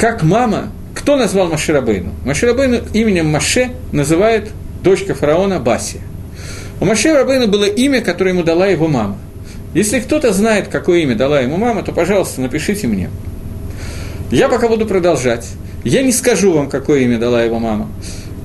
[0.00, 2.14] как мама, кто назвал Маширабейну?
[2.24, 4.48] Маширабейну именем Маше называет
[4.82, 6.00] дочка фараона Басия.
[6.80, 9.18] У Маше Рабейну было имя, которое ему дала его мама.
[9.74, 13.10] Если кто-то знает, какое имя дала ему мама, то, пожалуйста, напишите мне.
[14.30, 15.46] Я пока буду продолжать.
[15.84, 17.90] Я не скажу вам, какое имя дала его мама.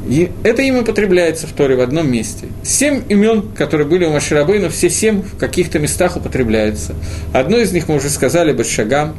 [0.09, 2.47] И это имя употребляется в Торе в одном месте.
[2.63, 6.95] Семь имен, которые были у Маширабейну, все семь в каких-то местах употребляются.
[7.31, 9.15] Одно из них мы уже сказали, Башагам.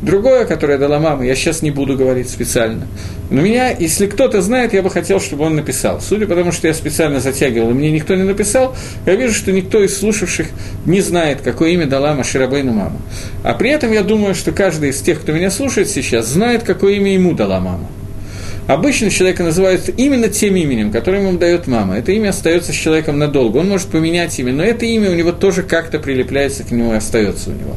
[0.00, 2.86] Другое, которое дала мама, я сейчас не буду говорить специально.
[3.30, 6.00] Но меня, если кто-то знает, я бы хотел, чтобы он написал.
[6.00, 9.50] Судя по тому, что я специально затягивал, и мне никто не написал, я вижу, что
[9.50, 10.46] никто из слушавших
[10.86, 13.00] не знает, какое имя дала Маширабейну мама.
[13.42, 16.94] А при этом я думаю, что каждый из тех, кто меня слушает сейчас, знает, какое
[16.94, 17.88] имя ему дала мама.
[18.68, 21.96] Обычно человека называют именно тем именем, которым ему дает мама.
[21.96, 23.56] Это имя остается с человеком надолго.
[23.56, 26.96] Он может поменять имя, но это имя у него тоже как-то прилепляется к нему и
[26.96, 27.76] остается у него.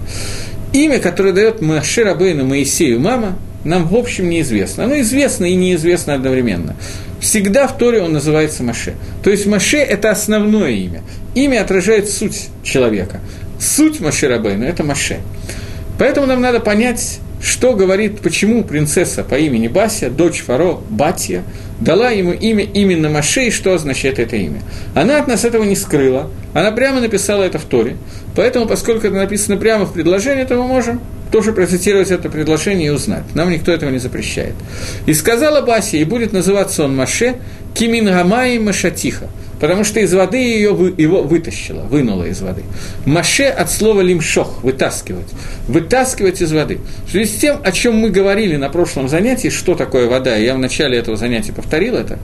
[0.74, 4.86] Имя, которое дает Машир Абейну Моисею мама, нам в общем неизвестно.
[4.86, 6.76] Оно известно и неизвестно одновременно.
[7.20, 8.96] всегда в Торе он называется Маше.
[9.24, 11.04] То есть Маше– это основное имя.
[11.36, 13.20] Имя отражает суть человека.
[13.60, 15.20] Суть Маше Рабейну– это Маше.
[16.00, 21.44] Поэтому нам надо понять, что говорит, почему принцесса по имени Бася, дочь Фаро, Батья,
[21.80, 24.62] дала ему имя именно Маше, и что означает это имя.
[24.94, 27.98] Она от нас этого не скрыла, она прямо написала это в Торе,
[28.36, 31.02] поэтому, поскольку это написано прямо в предложении, то мы можем
[31.32, 33.24] тоже процитировать это предложение и узнать.
[33.34, 34.54] Нам никто этого не запрещает.
[35.06, 37.36] «И сказала Басия, и будет называться он Маше,
[37.74, 39.30] Кимин Гамай Машатиха,
[39.62, 42.64] потому что из воды ее, его вытащила, вынула из воды.
[43.06, 45.28] Маше от слова лимшох, вытаскивать,
[45.68, 46.80] вытаскивать из воды.
[47.06, 50.56] В связи с тем, о чем мы говорили на прошлом занятии, что такое вода, я
[50.56, 52.18] в начале этого занятия повторил это,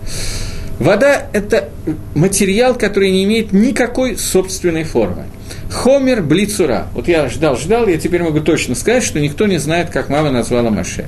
[0.79, 1.69] Вода– это
[2.13, 5.25] материал, который не имеет никакой собственной формы.
[5.71, 6.87] Хомер Блицура.
[6.93, 10.31] Вот я ждал, ждал, я теперь могу точно сказать, что никто не знает, как мама
[10.31, 11.05] назвала Маше.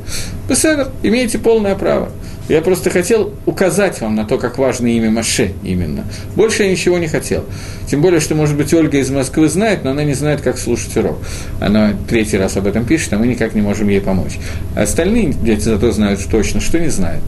[0.49, 2.09] Беседер, имеете полное право.
[2.49, 6.03] Я просто хотел указать вам на то, как важно имя Маше именно.
[6.35, 7.45] Больше я ничего не хотел.
[7.87, 10.97] Тем более, что, может быть, Ольга из Москвы знает, но она не знает, как слушать
[10.97, 11.19] урок.
[11.61, 14.39] Она третий раз об этом пишет, а мы никак не можем ей помочь.
[14.75, 17.23] А остальные дети зато знают точно, что не знают.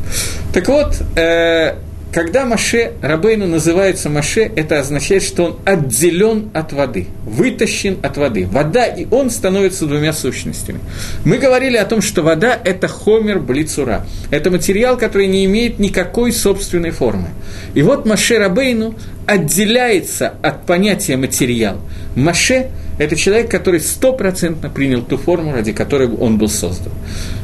[0.53, 1.75] Так вот, э,
[2.11, 8.45] когда Маше, Рабейну называется Маше, это означает, что он отделен от воды, вытащен от воды.
[8.45, 10.79] Вода и он становятся двумя сущностями.
[11.23, 14.05] Мы говорили о том, что вода– это хомер блицура.
[14.29, 17.29] Это материал, который не имеет никакой собственной формы.
[17.75, 18.95] И вот Маше Рабейну
[19.25, 21.77] отделяется от понятия материал.
[22.15, 26.91] Маше– это человек, который стопроцентно принял ту форму, ради которой он был создан.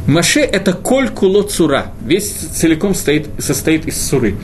[0.08, 4.36] Маше– это коль куло цура, весь целиком стоит, состоит из суры.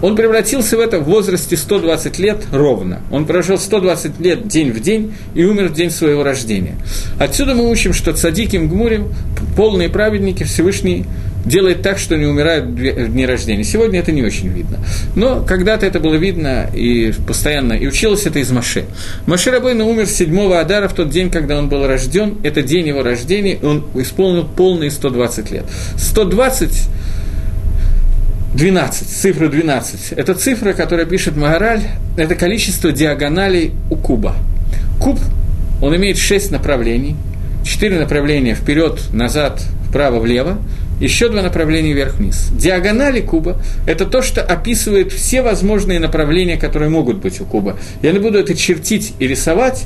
[0.00, 3.00] Он превратился в это в возрасте 120 лет ровно.
[3.10, 6.76] Он прожил 120 лет день в день и умер в день своего рождения.
[7.18, 9.08] Отсюда мы учим, что цадиким гмурим,
[9.56, 11.04] полные праведники, Всевышний
[11.48, 13.64] делает так, что не умирают в дни рождения.
[13.64, 14.78] Сегодня это не очень видно.
[15.16, 18.84] Но когда-то это было видно и постоянно, и училось это из Маше.
[19.26, 22.36] Маше Рабейна умер 7 Адара в тот день, когда он был рожден.
[22.42, 25.64] Это день его рождения, и он исполнил полные 120 лет.
[25.96, 26.70] 120
[28.54, 30.12] 12, цифра 12.
[30.12, 31.82] Это цифра, которая пишет Магараль,
[32.16, 34.34] это количество диагоналей у куба.
[34.98, 35.18] Куб,
[35.80, 37.14] он имеет 6 направлений,
[37.64, 40.58] 4 направления вперед, назад, вправо, влево,
[41.00, 42.50] еще два направления вверх-вниз.
[42.52, 47.78] Диагонали куба– это то, что описывает все возможные направления, которые могут быть у куба.
[48.02, 49.84] Я не буду это чертить и рисовать,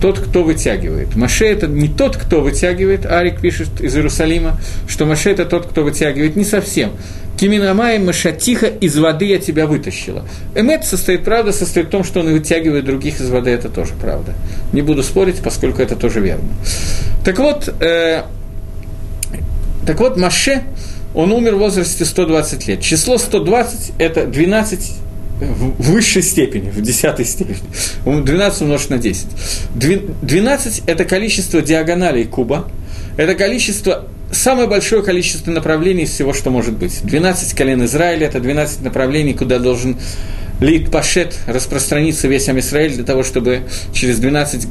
[0.00, 1.16] тот, кто вытягивает.
[1.16, 5.82] Маше– это не тот, кто вытягивает, Арик пишет из Иерусалима, что Маше– это тот, кто
[5.82, 6.92] вытягивает, не совсем.
[7.38, 10.26] Киминамай Машатиха из воды я тебя вытащила.
[10.54, 14.34] Эмет состоит, правда, состоит в том, что он вытягивает других из воды, это тоже правда.
[14.72, 16.48] Не буду спорить, поскольку это тоже верно.
[17.24, 18.22] Так вот, э,
[19.86, 20.62] так вот, Маше,
[21.14, 22.80] он умер в возрасте 120 лет.
[22.80, 24.92] Число 120– это 12
[25.40, 27.58] в высшей степени, в десятой степени.
[28.04, 29.26] 12 умножить на 10.
[30.22, 32.68] 12– это количество диагоналей куба,
[33.16, 37.00] это количество самое большое количество направлений из всего, что может быть.
[37.04, 39.96] 12 колен Израиля– это 12 направлений, куда должен
[40.60, 44.66] Лид Пашет распространиться весь Амисраиль для того, чтобы через 12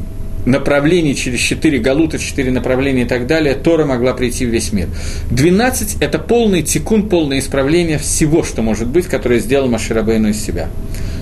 [0.45, 4.87] направлений, через четыре галута, четыре направления и так далее, Тора могла прийти в весь мир.
[5.31, 10.69] 12– это полный тикун, полное исправление всего, что может быть, которое сделал Маширабейну из себя.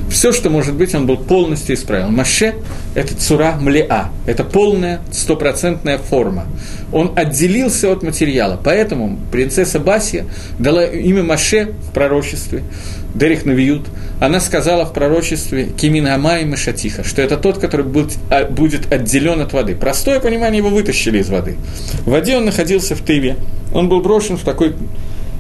[0.10, 2.14] Все, что может быть, он был полностью исправлен.
[2.14, 2.54] Маше–
[2.96, 6.46] это цура млеа, это полная, стопроцентная форма.
[6.92, 10.26] Он отделился от материала, поэтому принцесса Басия
[10.60, 12.62] дала имя Маше в пророчестве,
[13.14, 13.88] Дерих Навиют,
[14.20, 19.42] она сказала в пророчестве Кимин Амай Мишатиха, что это тот, который будет, а, будет отделен
[19.42, 19.76] от воды.
[19.76, 21.58] Простое понимание, его вытащили из воды.
[22.06, 23.38] В воде он находился в Тыве,
[23.74, 24.76] он был брошен в такой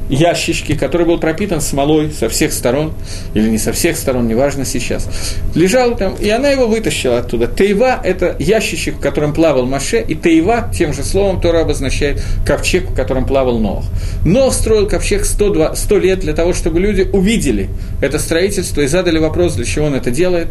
[0.09, 2.93] ящичке, который был пропитан смолой со всех сторон,
[3.33, 5.07] или не со всех сторон, неважно сейчас,
[5.55, 7.47] лежал там, и она его вытащила оттуда.
[7.47, 12.91] Тейва– это ящичек, в котором плавал Маше, и Тейва, тем же словом, Тора обозначает ковчег,
[12.91, 13.85] в котором плавал Нох.
[14.25, 17.69] Нох строил ковчег 100, 100 лет для того, чтобы люди увидели
[18.01, 20.47] это строительство и задали вопрос, для чего он это делает.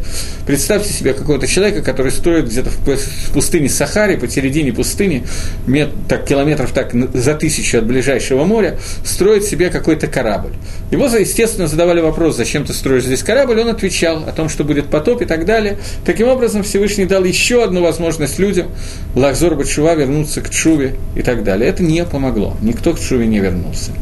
[0.47, 5.25] Представьте себе какого-то человека, который строит где-то в пустыне Сахаре, посередине пустыни,
[5.67, 10.53] мет, так, километров так за тысячу от ближайшего моря, строит строить себе какой-то корабль.
[10.91, 14.87] Его, естественно, задавали вопрос, зачем ты строишь здесь корабль, он отвечал о том, что будет
[14.87, 15.79] потоп и так далее.
[16.05, 18.69] Таким образом, Всевышний дал еще одну возможность людям,
[19.15, 21.69] Лахзор Батшува, вернуться к Чуве и так далее.
[21.69, 23.93] Это не помогло, никто к Чуве не вернулся.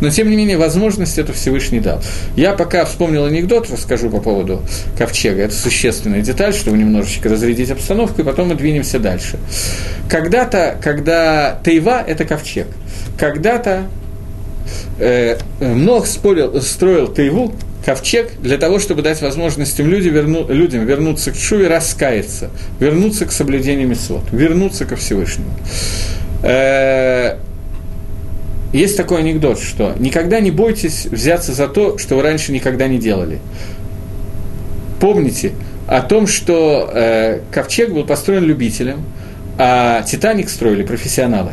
[0.00, 2.00] Но, тем не менее, возможность это Всевышний дал.
[2.36, 4.62] Я пока вспомнил анекдот, расскажу по поводу
[4.96, 5.42] ковчега.
[5.42, 9.38] Это существенная деталь, чтобы немножечко разрядить обстановку, и потом мы двинемся дальше.
[10.08, 12.66] Когда-то, когда Тайва– это ковчег,
[13.18, 13.84] когда-то
[14.98, 21.32] э, Нох спорил, строил Тайву, ковчег, для того, чтобы дать возможность людям, верну, людям вернуться
[21.32, 25.50] к Шуве, раскаяться, вернуться к соблюдению Месвод, вернуться ко Всевышнему.
[26.42, 27.36] Э,
[28.72, 32.98] есть такой анекдот, что никогда не бойтесь взяться за то, что вы раньше никогда не
[32.98, 33.40] делали.
[35.00, 35.52] Помните
[35.86, 39.02] о том, что э, ковчег был построен любителем,
[39.58, 41.52] а Титаник строили профессионалы.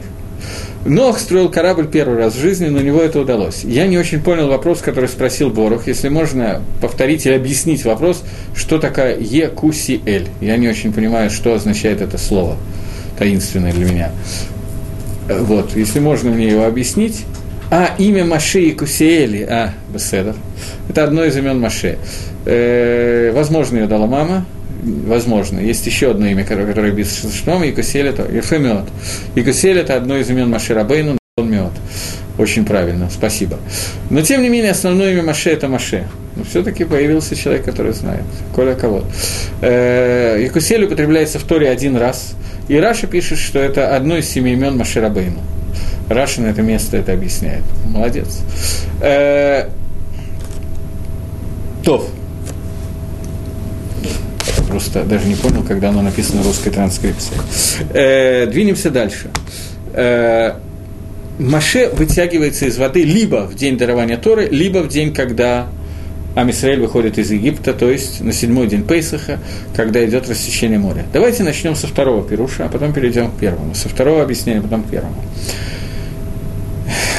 [0.87, 3.65] Нох строил корабль первый раз в жизни, но у него это удалось.
[3.65, 5.85] Я не очень понял вопрос, который спросил Борух.
[5.85, 8.23] Если можно повторить или объяснить вопрос,
[8.55, 10.27] что такое Е-Ку-Си-Эль.
[10.39, 12.55] Я не очень понимаю, что означает это слово,
[13.19, 14.11] таинственное для меня.
[15.27, 17.25] Вот, если можно мне его объяснить.
[17.69, 20.37] А, имя Маше и Кусиэли, а, Беседов,
[20.87, 21.97] это одно из имен Маше.
[22.45, 24.45] Э, возможно, ее дала мама,
[24.87, 25.59] возможно.
[25.59, 28.89] Есть еще одно имя, которое, без шном, Якусель это Ефемиот.
[29.35, 31.73] Якусель это одно из имен Маше Рабейну, он Миот.
[32.37, 33.57] Очень правильно, спасибо.
[34.09, 36.07] Но, тем не менее, основное имя Маше– это Маше.
[36.35, 38.23] Но все-таки появился человек, который знает.
[38.55, 39.03] Коля кого.
[39.61, 42.35] Э, Якусель употребляется в Торе один раз.
[42.67, 45.39] И Раша пишет, что это одно из семи имен Маше Рабейну.
[46.09, 47.63] Раша на это место это объясняет.
[47.85, 48.41] Молодец.
[49.01, 49.69] Э,
[51.83, 52.07] Тов
[54.67, 57.35] просто даже не понял, когда оно написано в русской транскрипции.
[57.93, 59.29] Э, двинемся дальше.
[59.93, 60.53] Э,
[61.39, 65.67] Маше вытягивается из воды либо в день дарования Торы, либо в день, когда
[66.35, 69.39] Амисраэль выходит из Египта, то есть на седьмой день Пейсаха,
[69.75, 71.05] когда идет рассечение моря.
[71.13, 73.73] Давайте начнем со второго пируша, а потом перейдем к первому.
[73.73, 75.15] Со второго объяснения, потом к первому.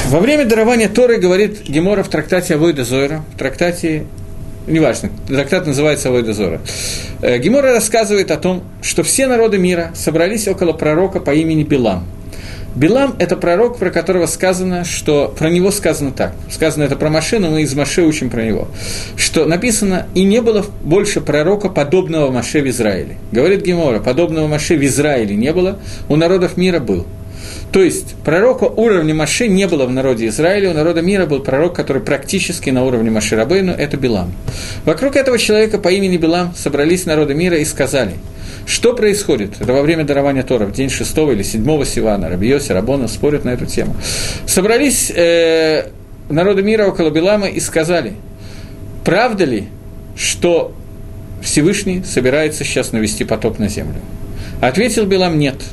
[0.08, 4.04] Во время дарования Торы, говорит Гемора в трактате Авойда Зойра, в трактате
[4.68, 6.60] неважно, трактат называется Авойда Зора.
[7.20, 12.04] Э, Гемора рассказывает о том, что все народы мира собрались около пророка по имени Билам.
[12.76, 16.34] Билам– это пророк, про которого сказано, что про него сказано так.
[16.50, 18.68] Сказано это про Маше, мы из Маше учим про него.
[19.16, 23.16] Что написано, и не было больше пророка, подобного Маше в Израиле.
[23.32, 25.78] Говорит Гемора, подобного Маше в Израиле не было,
[26.08, 27.06] у народов мира был.
[27.72, 31.74] То есть пророка уровня Маше не было в народе Израиля, у народа мира был пророк,
[31.74, 34.32] который практически на уровне Маше Рабейну, это Билам.
[34.84, 38.14] Вокруг этого человека по имени Билам собрались народы мира и сказали,
[38.66, 39.60] что происходит?
[39.60, 43.66] Во время дарования Тора, в день 6 или 7 Сивана, Рабиоси, Рабона спорят на эту
[43.66, 43.96] тему.
[44.46, 45.88] Собрались э,
[46.30, 48.14] народы мира около Билама и сказали,
[49.04, 49.68] правда ли,
[50.16, 50.72] что
[51.42, 54.00] Всевышний собирается сейчас навести потоп на землю?
[54.60, 55.56] Ответил Билам, нет–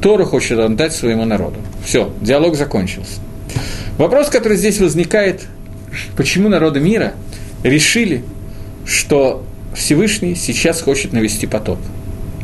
[0.00, 1.56] Тору хочет он дать своему народу.
[1.84, 3.20] Все, диалог закончился.
[3.98, 5.42] Вопрос, который здесь возникает,
[6.16, 7.12] почему народы мира
[7.62, 8.24] решили,
[8.86, 11.78] что Всевышний сейчас хочет навести потоп.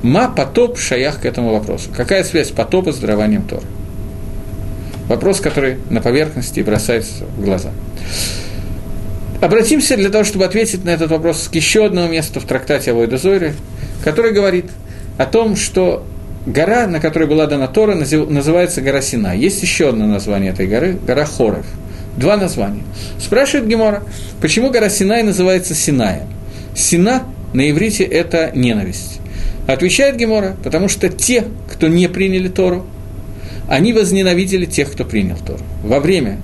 [0.02, 1.88] Ма потоп шаях к этому вопросу.
[1.96, 3.64] Какая связь потопа с дарованием Тора?
[5.08, 7.70] Вопрос, который на поверхности бросается в глаза.
[9.40, 13.16] Обратимся для того, чтобы ответить на этот вопрос к еще одному месту в трактате Авойда
[13.16, 13.54] Зойры,
[14.02, 14.66] который говорит
[15.18, 16.04] о том, что
[16.46, 19.34] гора, на которой была дана Тора, называется гора Сина.
[19.36, 21.66] Есть еще одно название этой горы– гора Хоров.
[22.16, 22.82] Два названия.
[23.18, 24.02] Спрашивает Гемора,
[24.40, 26.28] почему гора Синай называется Синаем?
[26.74, 29.20] Сина на иврите– это ненависть.
[29.66, 32.86] Отвечает Гемора, потому что те, кто не приняли Тору,
[33.68, 35.60] они возненавидели тех, кто принял Тору.
[35.82, 36.38] Во время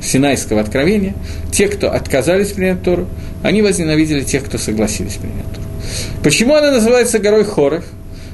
[0.00, 1.14] Синайского откровения,
[1.52, 3.08] те, кто отказались принять Тору,
[3.42, 5.66] они возненавидели тех, кто согласились принять Тору.
[6.22, 7.84] Почему она называется горой Хоров?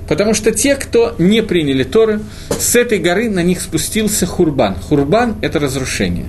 [0.08, 4.76] Потому что те, кто не приняли Торы, с этой горы на них спустился Хурбан.
[4.76, 6.26] Хурбан– это разрушение.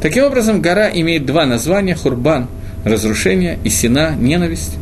[0.00, 2.48] Таким образом, гора имеет два названия– Хурбан–
[2.84, 4.74] разрушение, и Сина– ненависть.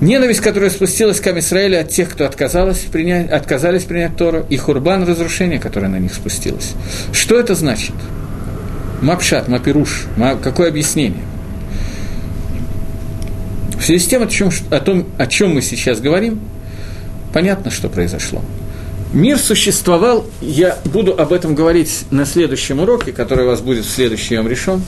[0.00, 5.02] Ненависть, которая спустилась к Израиля от тех, кто отказалась принять, отказались принять Тору, и Хурбан–
[5.08, 6.74] разрушение, которое на них спустилось.
[7.12, 7.94] Что это значит?
[9.02, 10.06] Мапшат, Мапируш,
[10.42, 11.24] какое объяснение?
[13.76, 16.38] В связи с тем, о, чем, о том, о чем мы сейчас говорим–
[17.32, 18.42] Понятно, что произошло.
[19.12, 23.90] Мир существовал, я буду об этом говорить на следующем уроке, который у вас будет в
[23.90, 24.82] следующий Йом решен,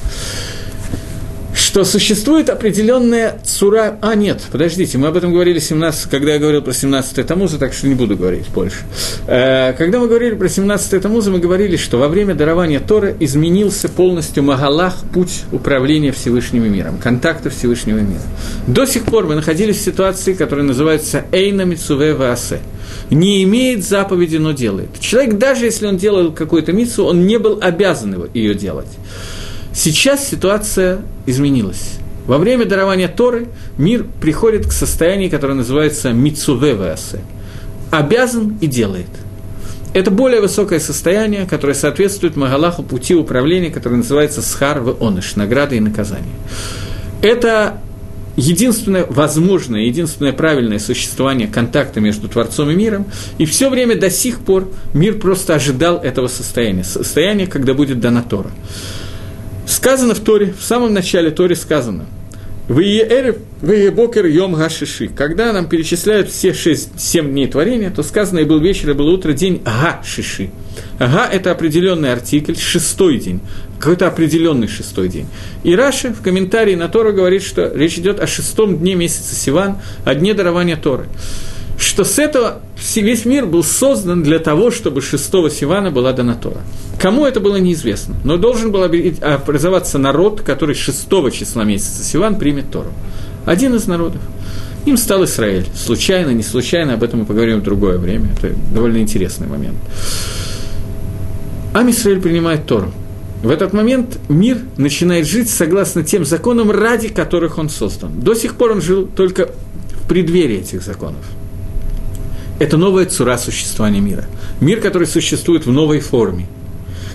[1.72, 3.96] что существует определенная цура...
[4.02, 7.72] А, нет, подождите, мы об этом говорили 17, когда я говорил про 17 Тамуза, так
[7.72, 8.80] что не буду говорить больше.
[9.26, 13.88] Э, когда мы говорили про 17 Тамуза, мы говорили, что во время дарования Тора изменился
[13.88, 18.20] полностью Магалах, путь управления Всевышним миром, контакта Всевышнего мира.
[18.66, 22.58] До сих пор мы находились в ситуации, которая называется Эйна Мицуве Ваасе
[23.10, 25.00] не имеет заповеди, но делает.
[25.00, 28.88] Человек, даже если он делал какую-то мицу, он не был обязан ее делать.
[29.74, 31.98] Сейчас ситуация изменилась.
[32.26, 33.48] Во время дарования Торы
[33.78, 37.20] мир приходит к состоянию, которое называется Мицувевеасе.
[37.90, 39.08] Обязан и делает.
[39.92, 45.74] Это более высокое состояние, которое соответствует Магалаху пути управления, который называется Схар в Оныш, награда
[45.74, 46.34] и наказание.
[47.20, 47.80] Это
[48.36, 53.06] единственное возможное, единственное правильное существование контакта между Творцом и миром,
[53.36, 58.22] и все время до сих пор мир просто ожидал этого состояния, состояния, когда будет дана
[58.22, 58.50] Тора.
[59.66, 62.06] Сказано в Торе, в самом начале Торе сказано,
[62.68, 65.08] «Вы бокер йом гашиши».
[65.08, 69.08] Когда нам перечисляют все шесть, семь дней творения, то сказано, и был вечер, и был
[69.08, 70.50] утро, день га-шиши.
[70.98, 73.40] Ага– это определенный артикль, шестой день,
[73.78, 75.26] какой-то определенный шестой день.
[75.64, 79.78] И Раши в комментарии на Тору говорит, что речь идет о шестом дне месяца Сиван,
[80.04, 81.06] о дне дарования Торы.
[81.78, 82.60] Что с этого
[82.96, 86.60] весь мир был создан для того, чтобы шестого Сивана была дана Тора.
[87.00, 92.70] Кому это было неизвестно, но должен был образоваться народ, который шестого числа месяца Сиван примет
[92.70, 92.92] Тору.
[93.44, 94.20] Один из народов.
[94.84, 95.66] Им стал Израиль.
[95.74, 98.32] Случайно, не случайно, об этом мы поговорим в другое время.
[98.36, 99.76] Это довольно интересный момент.
[101.74, 102.92] Ам Исраиль принимает Тору.
[103.42, 108.20] В этот момент мир начинает жить согласно тем законам, ради которых он создан.
[108.20, 109.50] До сих пор он жил только
[110.04, 111.24] в преддверии этих законов.
[112.62, 114.24] Это новая цура существования мира.
[114.60, 116.46] Мир, который существует в новой форме.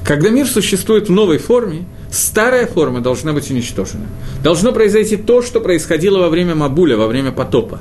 [0.03, 4.07] Когда мир существует в новой форме, старая форма должна быть уничтожена.
[4.43, 7.79] Должно произойти то, что происходило во время Мабуля, во время потопа.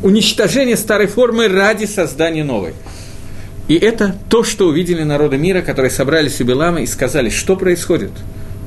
[0.00, 2.74] Уничтожение старой формы ради создания новой.
[3.66, 8.12] И это то, что увидели народы мира, которые собрались у Белама и сказали, что происходит?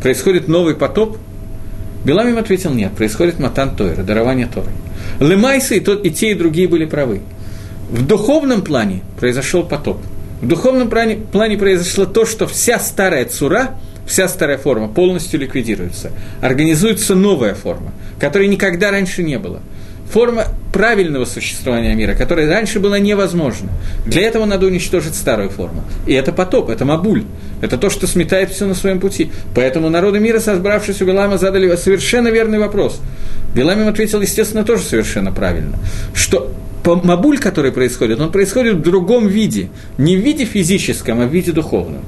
[0.02, 1.18] Происходит новый потоп?
[2.04, 4.72] Белам им ответил, нет, происходит матан Тойра, дарование Торы.
[5.22, 7.22] Лемайсы и, тот, и те, и другие были правы.
[7.92, 9.98] В духовном плане произошел потоп.
[10.42, 13.76] В духовном плане, плане произошло то, что вся старая цура,
[14.08, 16.12] вся старая форма полностью ликвидируется.
[16.42, 19.60] Организуется новая форма, которой никогда раньше не было–
[20.12, 23.70] форма правильного существования мира, которая раньше была невозможна.
[24.06, 25.84] Для этого надо уничтожить старую форму.
[26.06, 27.24] И это потоп, это мабуль,
[27.62, 29.32] это то, что сметает все на своем пути.
[29.56, 33.00] Поэтому народы мира, собравшись у Белама, задали совершенно верный вопрос.
[33.56, 35.78] Белам им ответил, естественно, тоже совершенно правильно,
[36.14, 36.54] что
[36.86, 41.52] мабуль, который происходит, он происходит в другом виде, не в виде физическом, а в виде
[41.52, 42.02] духовном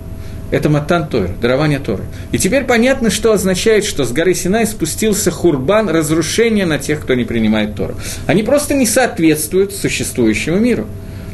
[0.53, 2.03] это Матан Тойр, дарование Торы.
[2.31, 7.15] И теперь понятно, что означает, что с горы Синай спустился хурбан, разрушение на тех, кто
[7.15, 7.95] не принимает Тору.
[8.27, 10.85] Они просто не соответствуют существующему миру.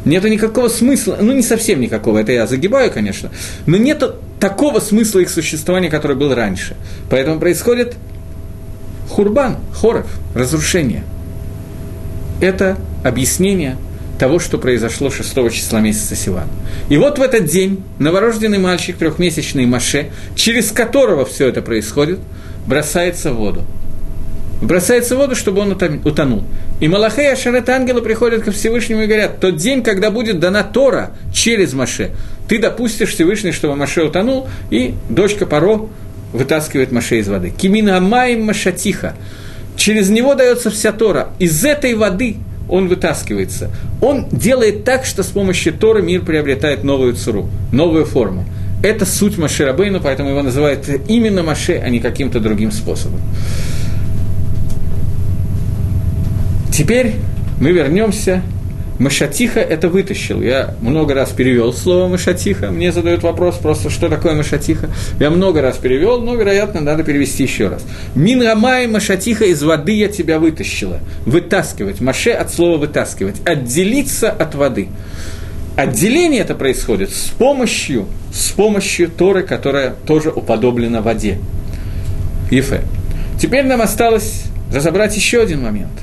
[0.05, 3.29] Нет никакого смысла, ну не совсем никакого, это я загибаю, конечно,
[3.65, 4.01] но нет
[4.39, 6.77] такого смысла их существования, который был раньше.
[7.09, 7.95] Поэтому происходит
[9.09, 11.03] хурбан, хоров, разрушение.
[12.41, 13.77] Это объяснение
[14.19, 16.47] того, что произошло 6 числа месяца Сиван.
[16.89, 22.19] И вот в этот день новорожденный мальчик, трехмесячный Маше, через которого все это происходит,
[22.67, 23.63] бросается в воду.
[24.61, 26.43] Бросается в воду, чтобы он утонул.
[26.81, 30.63] И Малахей и Ашарет ангелы приходят ко Всевышнему и говорят, тот день, когда будет дана
[30.63, 32.11] Тора через Маше,
[32.49, 35.87] ты допустишь Всевышний, чтобы Маше утонул, и дочка Паро
[36.33, 37.51] вытаскивает Маше из воды.
[37.51, 39.15] Кимина Амаем Машатиха.
[39.79, 41.29] Через него дается вся Тора.
[41.39, 42.35] Из этой воды
[42.67, 43.71] он вытаскивается.
[44.01, 48.43] Он делает так, что с помощью Торы мир приобретает новую цуру, новую форму.
[48.83, 53.21] Это суть Маше Рабейну, поэтому его называют именно Маше, а не каким-то другим способом.
[56.73, 57.13] Теперь
[57.61, 58.41] мы вернемся
[58.99, 60.41] Машатиха это вытащил.
[60.41, 62.69] Я много раз перевел слово Машатиха.
[62.69, 64.89] Мне задают вопрос просто, что такое Машатиха.
[65.21, 67.85] Я много раз перевел, но, вероятно, надо перевести еще раз.
[68.13, 70.99] Мин Рамай Машатиха из воды я тебя вытащила.
[71.25, 72.01] Вытаскивать.
[72.01, 73.37] Маше от слова вытаскивать.
[73.45, 74.89] Отделиться от воды.
[75.77, 81.39] Отделение это происходит с помощью, с помощью Торы, которая тоже уподоблена воде.
[82.51, 82.81] Ефе.
[83.41, 84.43] Теперь нам осталось
[84.73, 85.93] разобрать еще один момент.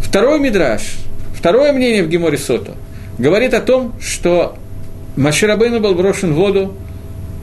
[0.00, 0.82] Второй мидраж–
[1.38, 2.74] Второе мнение в Геморе Сото
[3.16, 4.56] говорит о том, что
[5.14, 6.74] Маширабейну был брошен в воду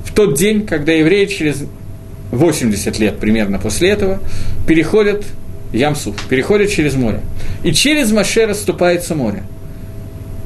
[0.04, 1.64] в тот день, когда евреи через
[2.32, 4.20] 80 лет примерно после этого
[4.68, 5.24] переходят
[5.72, 7.22] Ямсуф, переходят через море.
[7.64, 9.44] И через Маше расступается море.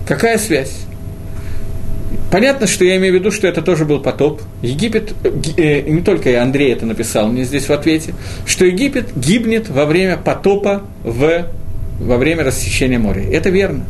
[0.08, 0.82] Какая связь?
[2.32, 4.44] Понятно, что я имею в виду, что это тоже был потоп.
[4.62, 5.16] Египет,
[5.58, 8.14] э, не только я, Андрей это написал мне здесь в ответе,
[8.46, 11.48] что Египет гибнет во время потопа в
[12.00, 13.24] во время рассечения моря.
[13.32, 13.86] Это верно.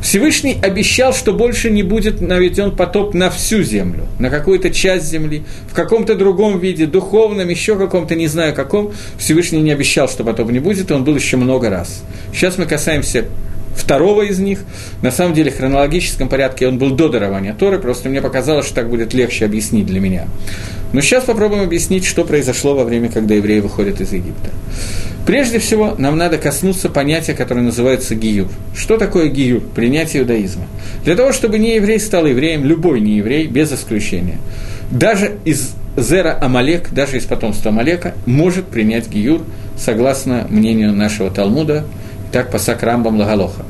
[0.00, 5.42] Всевышний обещал, что больше не будет наведен потоп на всю землю, на какую-то часть земли,
[5.68, 8.92] в каком-то другом виде, духовном, еще каком-то, не знаю каком.
[9.18, 12.04] Всевышний не обещал, что потоп не будет, он был еще много раз.
[12.32, 13.24] Сейчас мы касаемся
[13.74, 14.60] второго из них.
[15.02, 18.76] На самом деле, в хронологическом порядке он был до дарования Торы, просто мне показалось, что
[18.76, 20.26] так будет легче объяснить для меня.
[20.92, 24.50] Но сейчас попробуем объяснить, что произошло во время, когда евреи выходят из Египта.
[25.26, 28.48] Прежде всего, нам надо коснуться понятия, которое называется гиюр.
[28.74, 29.60] Что такое гиюр?
[29.60, 30.64] Принятие иудаизма.
[31.04, 34.38] Для того, чтобы не еврей стал евреем, любой не еврей, без исключения,
[34.90, 39.42] даже из Зера Амалек, даже из потомства Амалека, может принять гиюр,
[39.76, 41.84] согласно мнению нашего Талмуда,
[42.32, 43.66] так по Сакрамбам Лагалоха.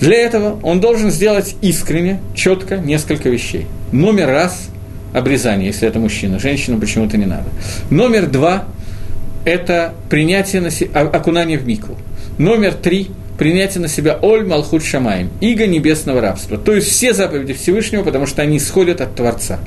[0.00, 3.66] Для этого он должен сделать искренне, четко несколько вещей.
[3.92, 4.68] Номер раз–
[5.12, 7.44] обрезание, если это мужчина, женщину почему-то не надо.
[7.90, 8.64] Номер два–
[9.44, 11.96] это принятие на себя, окунание в микву.
[12.38, 13.08] Номер три–
[13.38, 16.58] принятие на себя Оль Малхут Шамаем, иго небесного рабства.
[16.58, 19.58] То есть все заповеди Всевышнего, потому что они исходят от Творца.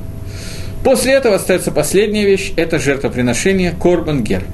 [0.84, 4.44] После этого остается последняя вещь– это жертвоприношение Корбан Гер–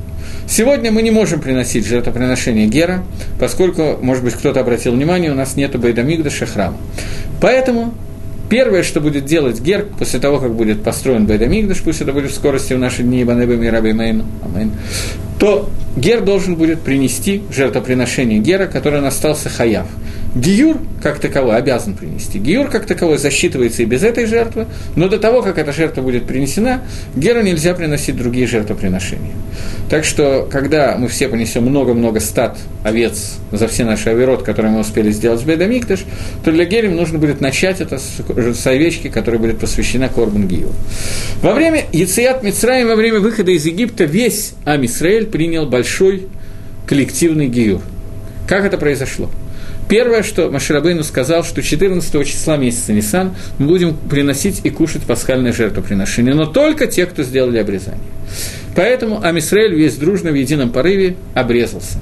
[0.49, 3.03] Сегодня мы не можем приносить жертвоприношение Гера,
[3.39, 6.75] поскольку, может быть, кто-то обратил внимание, у нас нет Байдамигдаша храма.
[7.39, 7.93] Поэтому
[8.49, 12.35] первое, что будет делать Гер после того, как будет построен Байдамигдаш, пусть это будет в
[12.35, 14.25] скорости в наши дни Ибанебами и Раби Мейну,
[15.39, 15.69] то
[15.99, 19.85] Гер должен будет принести жертвоприношение Гера, которое он остался хаяв.
[20.33, 22.39] Гиюр, как таковой, обязан принести.
[22.39, 26.25] Гиюр, как таковой, засчитывается и без этой жертвы, но до того, как эта жертва будет
[26.25, 26.83] принесена,
[27.15, 29.33] Геру нельзя приносить другие жертвоприношения.
[29.89, 34.81] Так что, когда мы все понесем много-много стад овец за все наши оверот, которые мы
[34.81, 36.05] успели сделать в Бедамиктыш,
[36.45, 38.21] то для Герем нужно будет начать это с,
[38.55, 40.71] с овечки, которая будет посвящена Корбан Гиюр.
[41.41, 45.88] Во время Яцият Мицраим, во время выхода из Египта, весь Амисраэль принял большой
[46.85, 47.81] коллективный Гиюр.
[48.47, 49.29] Как это произошло?
[49.89, 55.51] Первое, что Маширабейну сказал, что 14 числа месяца Нисан мы будем приносить и кушать пасхальное
[55.51, 58.03] жертвоприношение, но только те, кто сделали обрезание.
[58.75, 61.97] Поэтому Амисраэль весь дружно в едином порыве обрезался.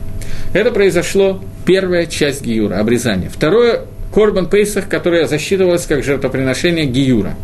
[0.54, 3.30] Это произошло первая часть Гиюра, обрезание.
[3.30, 3.86] Второе,
[4.18, 7.36] Корбан Пейсах, которое засчитывалось как жертвоприношение Гиюра.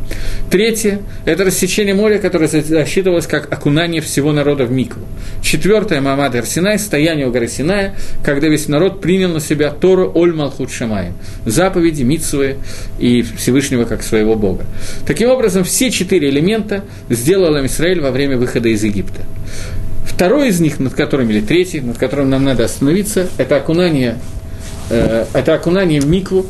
[0.49, 5.03] Третье– это рассечение моря, которое засчитывалось как окунание всего народа в Микву.
[5.43, 7.93] Четвертое– Мамад Синай, стояние у горы Синая,
[8.25, 11.13] когда весь народ принял на себя Тору Оль Малхут Шамаем,
[11.45, 12.55] заповеди, митсвы
[12.97, 14.65] и Всевышнего как своего Бога.
[15.05, 19.21] Таким образом, все четыре элемента сделал Израиль во время выхода из Египта.
[20.07, 24.17] Второй из них, над которым, или третий, над которым нам надо остановиться, это окунание
[24.93, 26.45] э, это окунание в микву,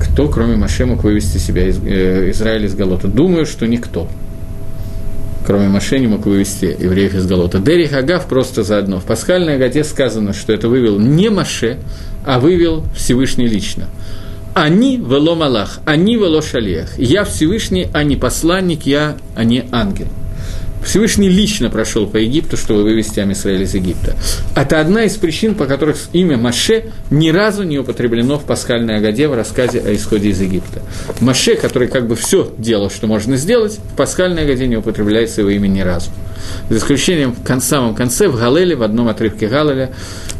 [0.00, 3.08] кто, кроме Маше, мог вывести себя из э, Израиля из Галота?
[3.08, 4.08] Думаю, что никто.
[5.46, 7.58] Кроме Маше не мог вывести евреев из Галота.
[7.58, 9.00] Дери Хагав просто заодно.
[9.00, 11.78] В пасхальной годе сказано, что это вывел не Маше,
[12.24, 13.86] а вывел Всевышний лично.
[14.54, 16.98] Они вело Малах, они вело Шалиях.
[16.98, 20.08] Я Всевышний, а не посланник, я, а не ангел.
[20.84, 24.16] Всевышний лично прошел по Египту, чтобы вывести Амисраэль из Египта.
[24.56, 29.28] Это одна из причин, по которых имя Маше ни разу не употреблено в пасхальной Агаде
[29.28, 30.82] в рассказе о исходе из Египта.
[31.20, 35.50] Маше, который как бы все делал, что можно сделать, в пасхальной Агаде не употребляется его
[35.50, 36.10] имя ни разу.
[36.70, 39.90] За исключением в самом конце, в Галеле, в одном отрывке Галеля,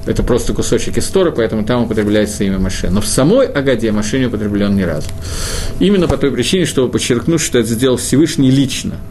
[0.07, 2.89] это просто кусочек истории, поэтому там употребляется имя Маше.
[2.89, 5.09] Но в самой Агаде Маше не употреблен ни разу.
[5.79, 8.97] Именно по той причине, чтобы подчеркнуть, что это сделал Всевышний лично–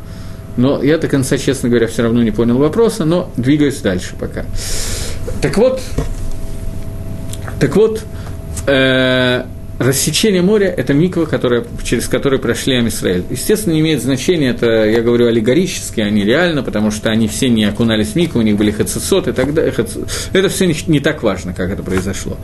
[0.60, 4.46] но я до конца, честно говоря, все равно не понял вопроса, но двигаюсь дальше пока.
[5.42, 5.82] Так вот,
[7.62, 8.04] так вот,
[8.68, 9.46] э,
[9.80, 13.24] рассечение моря– это миква, которая, через который прошли Амисраэль.
[13.30, 17.48] Естественно, не имеет значения, это, я говорю, аллегорически, а не реально, потому что они все
[17.48, 19.74] не окунались в микву, у них были хацисот и так далее.
[20.34, 22.38] Это все не, не так важно, как это произошло.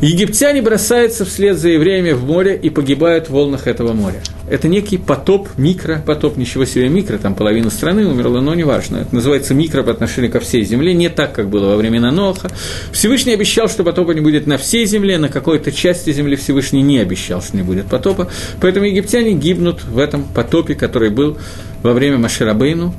[0.00, 4.22] Египтяне бросаются вслед за евреями в море и погибают в волнах этого моря.
[4.50, 8.96] Это некий потоп, микропотоп, ничего себе микро, там половина страны умерла, но неважно.
[8.96, 12.50] Это называется микро по отношению ко всей земле, не так, как было во времена Ноха.
[12.90, 16.98] Всевышний обещал, что потопа не будет на всей земле, на какой-то части земли Всевышний не
[16.98, 18.28] обещал, что не будет потопа.
[18.60, 21.38] Поэтому египтяне гибнут в этом потопе, который был
[21.84, 22.92] во время Маширабейну.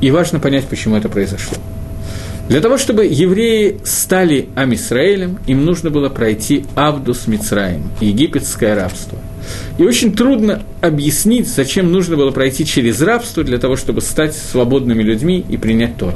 [0.00, 1.56] И важно понять, почему это произошло.
[2.48, 9.18] Для того, чтобы евреи стали Амисраэлем, им нужно было пройти Авдус Мицраем, египетское рабство.
[9.78, 15.02] И очень трудно объяснить, зачем нужно было пройти через рабство для того, чтобы стать свободными
[15.02, 16.14] людьми и принять Тор.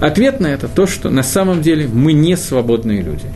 [0.00, 3.26] Ответ на это то, что на самом деле мы не свободные люди.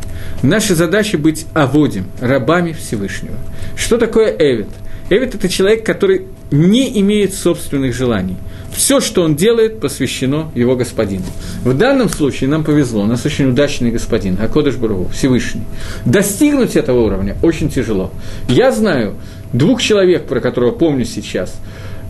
[0.42, 3.36] Наша задача быть аводим, рабами Всевышнего.
[3.76, 4.68] Что такое Эвид?
[5.11, 8.36] Эвид– это человек, который не имеет собственных желаний–
[8.72, 11.24] все, что он делает, посвящено его господину.
[11.64, 15.62] В данном случае нам повезло, у нас очень удачный господин, Акодыш Бургу, Всевышний.
[16.04, 18.12] Достигнуть этого уровня очень тяжело.
[18.48, 19.14] Я знаю
[19.52, 21.56] двух человек, про которого помню сейчас,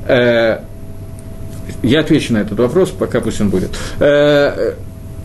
[0.06, 0.58] э,
[1.82, 3.70] я отвечу на этот вопрос, пока пусть он будет.
[4.00, 4.74] Э,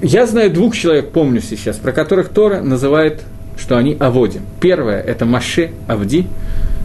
[0.01, 3.21] я знаю двух человек, помню сейчас, про которых Тора называет,
[3.57, 4.41] что они Аводим.
[4.61, 6.27] Первое– это Маше Авди,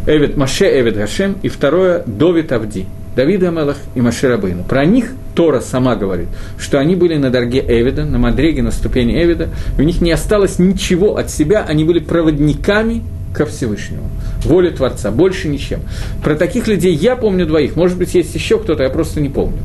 [0.09, 2.86] Эвид Маше Эвид Гашем, и второе– Довид Авди–
[3.18, 4.62] Давид Амелах и Маширабейну.
[4.62, 9.20] Про них Тора сама говорит, что они были на дороге Эвида, на Мадреге, на ступени
[9.20, 13.02] Эвида, и у них не осталось ничего от себя, они были проводниками
[13.34, 14.09] ко Всевышнему,
[14.44, 15.80] воле Творца, больше ничем.
[16.22, 19.59] Про таких людей я помню двоих, может быть, есть еще кто-то, я просто не помню.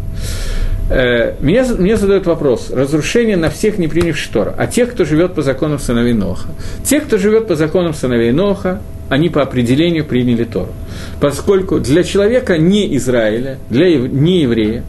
[0.89, 5.35] Э, мне, мне задают вопрос, разрушение на всех не принявших Тора, а тех, кто живет
[5.35, 6.49] по законам сыновей Ноха.
[6.83, 10.73] Те, кто живет по законам сыновей Ноха, они по определению приняли Тору.
[11.19, 14.83] Поскольку для человека не Израиля, для не еврея,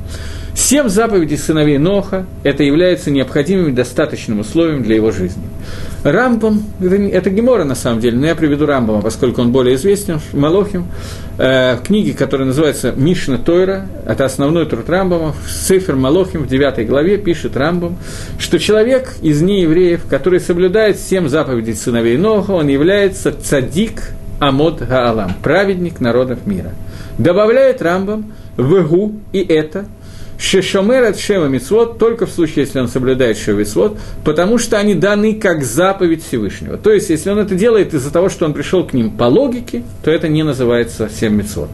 [0.57, 5.43] Семь заповедей сыновей Ноха– это является необходимым и достаточным условием для его жизни.
[6.05, 10.21] Рамбам, это, это Гемора на самом деле, но я приведу Рамбама, поскольку он более известен,
[10.35, 10.87] Малохим,
[11.39, 16.87] э, книги, которая называется Мишна Тойра, это основной труд Рамбама, в Цифр Малохим в 9
[16.87, 17.97] главе пишет Рамбам,
[18.39, 25.33] что человек из неевреев, который соблюдает семь заповедей сыновей Ноха, он является цадик Амод Гаалам,
[25.43, 26.73] праведник народов мира.
[27.17, 29.87] Добавляет Рамбам, Вегу и это–
[30.39, 33.65] Шешомер от Шема Мицвод только в случае, если он соблюдает Шема
[34.25, 36.77] потому что они даны как заповедь Всевышнего.
[36.77, 39.83] То есть, если он это делает из-за того, что он пришел к ним по логике,
[40.03, 41.71] то это не называется Сем Мицвод.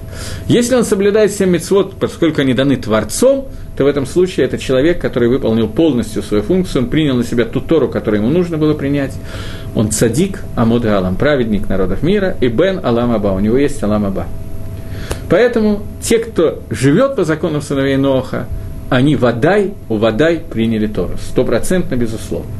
[0.47, 5.01] Если он соблюдает Сем Мицвод, поскольку они даны Творцом, то в этом случае это человек,
[5.01, 8.75] который выполнил полностью свою функцию, он принял на себя ту Тору, которую ему нужно было
[8.75, 9.15] принять.
[9.75, 14.05] Он цадик Амуд Алам, праведник народов мира, и Бен Алам Аба, у него есть Алам
[14.05, 14.27] Аба.
[15.31, 18.49] Поэтому те, кто живет по законам сыновей Ноха,
[18.91, 21.17] они водай, у водай приняли Тору.
[21.31, 22.51] Стопроцентно, безусловно.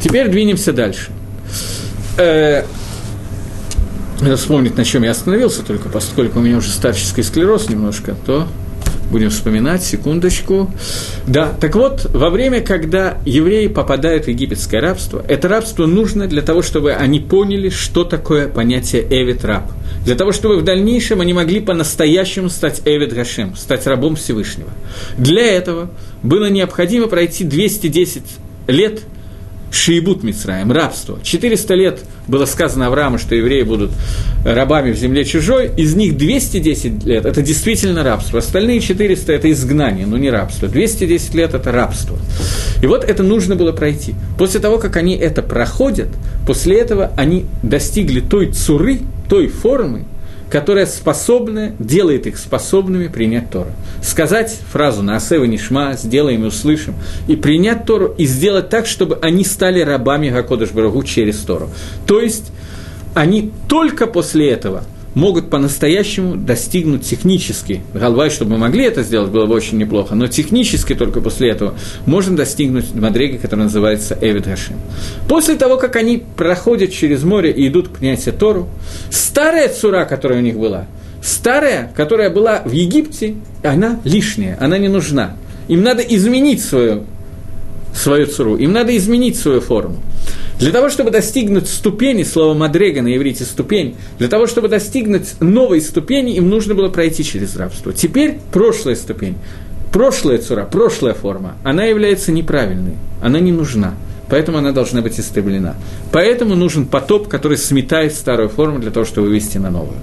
[0.00, 1.10] Теперь двинемся дальше.
[2.16, 2.62] Э,
[4.20, 8.46] надо вспомнить, на чем я остановился, только поскольку у меня уже старческий склероз немножко, то
[9.10, 10.70] будем вспоминать, секундочку.
[11.26, 16.42] Да, так вот, во время, когда евреи попадают в египетское рабство, это рабство нужно для
[16.42, 19.72] того, чтобы они поняли, что такое понятие «эвит раб»
[20.04, 24.70] для того, чтобы в дальнейшем они могли по-настоящему стать Эвид Гашем, стать рабом Всевышнего.
[25.18, 25.90] Для этого
[26.22, 28.22] было необходимо пройти 210
[28.68, 29.02] лет
[29.70, 31.18] Шиебут Мицраем, рабство.
[31.22, 33.90] 400 лет было сказано Аврааму, что евреи будут
[34.44, 40.06] рабами в земле чужой, из них 210 лет– это действительно рабство, остальные 400– это изгнание,
[40.06, 40.68] но не рабство.
[40.68, 42.18] 210 лет– это рабство.
[42.82, 44.14] И вот это нужно было пройти.
[44.38, 46.08] После того, как они это проходят,
[46.46, 50.04] после этого они достигли той цуры, той формы,
[50.50, 53.70] которая способна, делает их способными принять Тору.
[54.02, 56.94] Сказать фразу на «Асева Нишма», «сделаем и услышим»,
[57.26, 61.70] и принять Тору, и сделать так, чтобы они стали рабами Гакодыш Барагу через Тору.
[62.06, 62.52] То есть,
[63.14, 64.84] они только после этого–
[65.14, 67.82] могут по-настоящему достигнуть технически.
[67.94, 71.74] Галвай, чтобы мы могли это сделать, было бы очень неплохо, но технически только после этого
[72.06, 74.76] можно достигнуть Мадреги, которая называется Эвид Гашим.
[75.28, 78.68] После того, как они проходят через море и идут к принятию Тору,
[79.10, 80.86] старая цура, которая у них была,
[81.22, 85.36] старая, которая была в Египте, она лишняя, она не нужна.
[85.68, 87.04] Им надо изменить свою,
[87.98, 89.96] свою цуру, им надо изменить свою форму.
[90.58, 95.80] Для того, чтобы достигнуть ступени, слово «мадрега» на иврите «ступень», для того, чтобы достигнуть новой
[95.80, 97.92] ступени, им нужно было пройти через рабство.
[97.92, 99.36] Теперь прошлая ступень,
[99.92, 103.94] прошлая цура, прошлая форма, она является неправильной, она не нужна–
[104.28, 105.76] поэтому она должна быть истреблена.
[106.12, 109.98] Поэтому нужен потоп, который сметает старую форму для того, чтобы вывести на новую.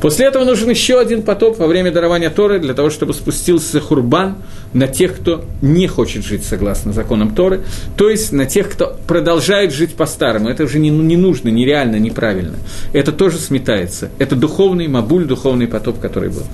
[0.00, 4.36] После этого нужен еще один потоп во время дарования Торы, для того, чтобы спустился хурбан
[4.72, 7.62] на тех, кто не хочет жить согласно законам Торы,
[7.96, 10.48] то есть на тех, кто продолжает жить по-старому.
[10.48, 12.56] Это уже не, не нужно, нереально, неправильно.
[12.92, 14.10] Это тоже сметается.
[14.18, 16.44] Это духовный мабуль, духовный потоп, который был.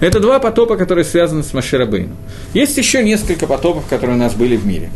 [0.00, 2.16] Это два потопа, которые связаны с Маширабейном.
[2.54, 4.90] Есть еще несколько потопов, которые у нас были в мире.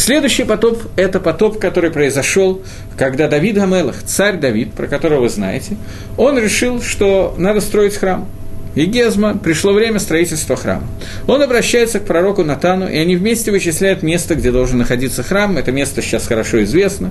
[0.00, 2.62] Следующий потоп– это потоп, который произошел,
[2.96, 5.76] когда Давид Гамелах, царь Давид, про которого вы знаете,
[6.16, 8.26] он решил, что надо строить храм–
[8.74, 10.86] и Гезма, пришло время строительства храма.
[11.26, 15.56] Он обращается к пророку Натану, и они вместе вычисляют место, где должен находиться храм.
[15.56, 17.10] Это место сейчас хорошо известно.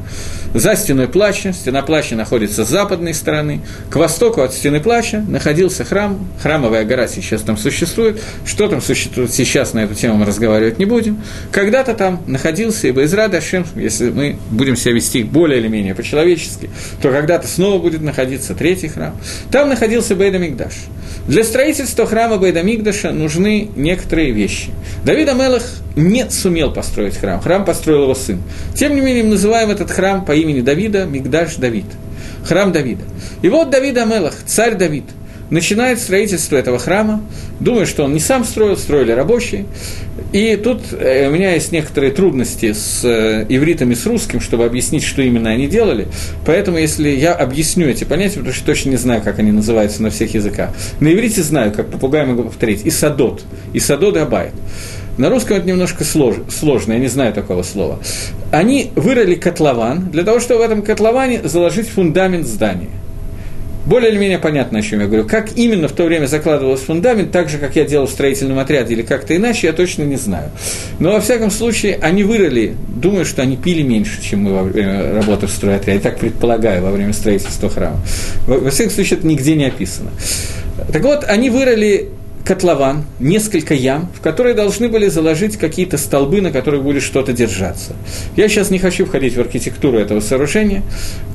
[0.54, 3.62] За стеной плача, стена плача находится с западной стороны.
[3.90, 6.28] К востоку от стены плача находился храм.
[6.42, 8.22] Храмовая гора сейчас там существует.
[8.46, 11.22] Что там существует сейчас, на эту тему мы разговаривать не будем.
[11.52, 16.70] Когда-то там находился и Байзра Дашем, если мы будем себя вести более или менее по-человечески,
[17.02, 19.16] то когда-то снова будет находиться третий храм.
[19.52, 20.74] Там находился Бейда Мигдаш.
[21.28, 24.70] Для строительства храма Байдамигдаша нужны некоторые вещи.
[25.04, 25.64] Давид Амелах
[25.96, 28.42] не сумел построить храм, храм построил его сын.
[28.76, 31.86] Тем не менее, мы называем этот храм по имени Давида Мигдаш Давид,
[32.46, 33.04] храм Давида.
[33.42, 35.06] И вот Давид Амелах, царь Давид,
[35.50, 37.22] начинает строительство этого храма,
[37.60, 39.66] думаю, что он не сам строил, строили рабочие.
[40.32, 44.66] И тут э, у меня есть некоторые трудности с э, ивритом и с русским, чтобы
[44.66, 46.08] объяснить, что именно они делали.
[46.46, 50.10] Поэтому, если я объясню эти понятия, потому что точно не знаю, как они называются на
[50.12, 50.70] всех языках.
[51.00, 52.86] На иврите знаю, как попугай могу повторить.
[52.86, 53.44] И садот,
[53.74, 54.54] и садот и абайт.
[55.18, 58.00] На русском это немножко слож, сложно, я не знаю такого слова.
[58.52, 62.90] Они вырыли котлован для того, чтобы в этом котловане заложить фундамент здания–
[63.86, 65.26] более или менее понятно, о чем я говорю.
[65.26, 68.94] Как именно в то время закладывался фундамент, так же, как я делал в строительном отряде
[68.94, 70.50] или как-то иначе, я точно не знаю.
[71.00, 75.14] Но, во всяком случае, они вырыли, думаю, что они пили меньше, чем мы во время
[75.14, 78.00] работы в стройотряде, так предполагаю, во время строительства храма.
[78.48, 80.12] Во всяком случае, это нигде не описано.
[80.92, 82.10] Так вот, они вырыли
[82.44, 87.94] котлован, несколько ям, в которые должны были заложить какие-то столбы, на которых будет что-то держаться.
[88.36, 90.84] Я сейчас не хочу входить в архитектуру этого сооружения.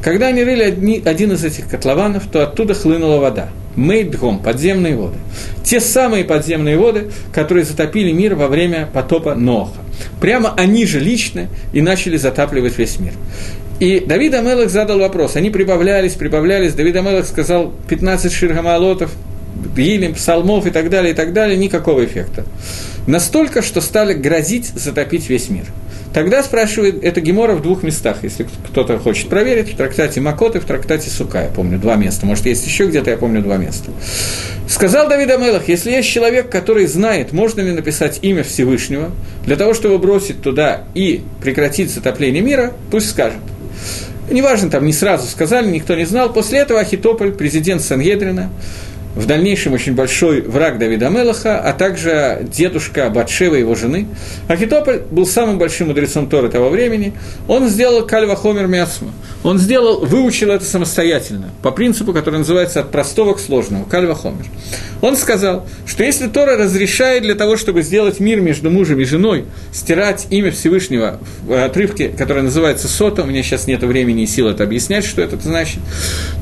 [0.02, 3.48] Когда они рыли одни, один из этих котлованов, то оттуда хлынула вода.
[3.76, 5.16] Мейдгом, подземные воды.
[5.64, 9.80] Те самые подземные воды, которые затопили мир во время потопа Ноха.
[10.20, 13.12] Прямо они же лично и начали затапливать весь мир.
[13.80, 15.36] И Давид Амелах задал вопрос.
[15.36, 16.74] Они прибавлялись, прибавлялись.
[16.74, 19.10] Давид Амелах сказал 15 ширгамалотов,
[19.78, 22.44] Илим, псалмов и так далее, и так далее, никакого эффекта.
[23.06, 25.64] Настолько, что стали грозить затопить весь мир.
[26.14, 30.60] Тогда спрашивает, это Гемора в двух местах, если кто-то хочет проверить, в трактате Макот и
[30.60, 33.90] в трактате Сука, я помню, два места, может, есть еще где-то, я помню, два места.
[34.68, 39.10] Сказал Давид Амелах, если есть человек, который знает, можно ли написать имя Всевышнего,
[39.44, 43.40] для того, чтобы бросить туда и прекратить затопление мира, пусть скажет.
[44.30, 46.32] Неважно, там не сразу сказали, никто не знал.
[46.32, 48.50] После этого Ахитополь, президент Сангедрина,
[49.14, 54.06] в дальнейшем очень большой враг Давида Мелаха, а также дедушка Батшева, его жены.
[54.48, 57.12] Ахитополь был самым большим мудрецом Торы того времени.
[57.48, 59.12] Он сделал Кальва Хомер Мясма.
[59.44, 64.46] Он сделал, выучил это самостоятельно, по принципу, который называется от простого к сложному, Кальва Хомер.
[65.02, 69.44] Он сказал, что если Тора разрешает для того, чтобы сделать мир между мужем и женой,
[69.70, 74.48] стирать имя Всевышнего в отрывке, который называется Сота, у меня сейчас нет времени и сил
[74.48, 75.80] это объяснять, что это значит,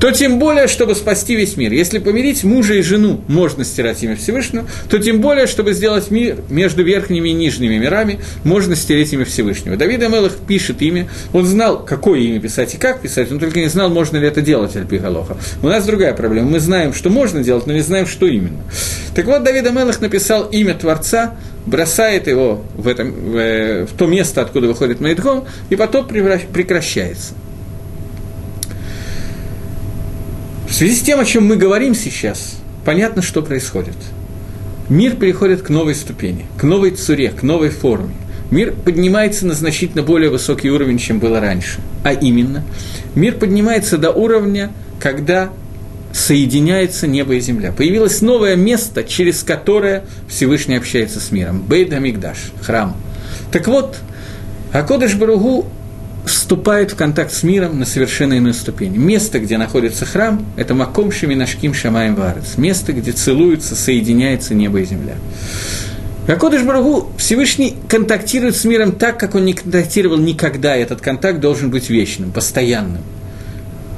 [0.01, 1.73] то тем более, чтобы спасти весь мир.
[1.73, 6.12] Если помирить мужа мужа и жену можно стирать имя Всевышнего, то тем более, чтобы сделать
[6.12, 9.76] мир между верхними и нижними мирами, можно стереть имя Всевышнего.
[9.76, 13.66] Давид Амелах пишет имя, он знал, какое имя писать и как писать, он только не
[13.66, 15.36] знал, можно ли это делать, Альпигалоха.
[15.60, 18.60] У нас другая проблема, мы знаем, что можно делать, но не знаем, что именно.
[19.16, 21.34] Так вот, Давид Амелах написал имя Творца,
[21.66, 27.34] бросает его в, этом, в, э, в то место, откуда выходит Майдгом, и потом прекращается.
[30.73, 32.57] В связи с тем, о чем мы говорим сейчас,
[32.87, 33.95] понятно, что происходит.
[34.89, 38.14] Мир переходит к новой ступени, к новой цуре, к новой форме.
[38.51, 41.79] Мир поднимается на значительно более высокий уровень, чем было раньше.
[42.05, 42.64] А именно,
[43.14, 45.51] мир поднимается до уровня, когда
[46.14, 47.70] соединяется небо и земля.
[47.70, 51.61] Появилось новое место, через которое Всевышний общается с миром.
[51.61, 52.97] Бейт Амигдаш, храм.
[53.53, 53.99] Так вот,
[54.73, 55.66] Акодыш Баругу
[56.25, 58.97] вступает в контакт с миром на совершенно иную ступень.
[58.97, 62.57] Место, где находится храм, это Маком Шаминашким Шамаем Варец.
[62.57, 65.16] Место, где целуются, соединяется небо и земля.
[66.29, 70.77] Акодыш Барагу Всевышний контактирует с миром так, как он не контактировал никогда.
[70.77, 73.03] Этот контакт должен быть вечным, постоянным.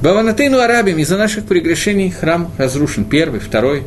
[0.01, 3.05] Баванатейну Арабим из-за наших прегрешений храм разрушен.
[3.05, 3.83] Первый, второй,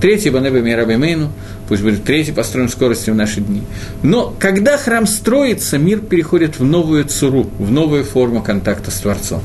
[0.00, 1.30] третий Банеба Мирабимейну–
[1.68, 3.62] пусть будет третий построен скоростью в наши дни.
[4.02, 9.42] Но когда храм строится, мир переходит в новую цуру, в новую форму контакта с Творцом.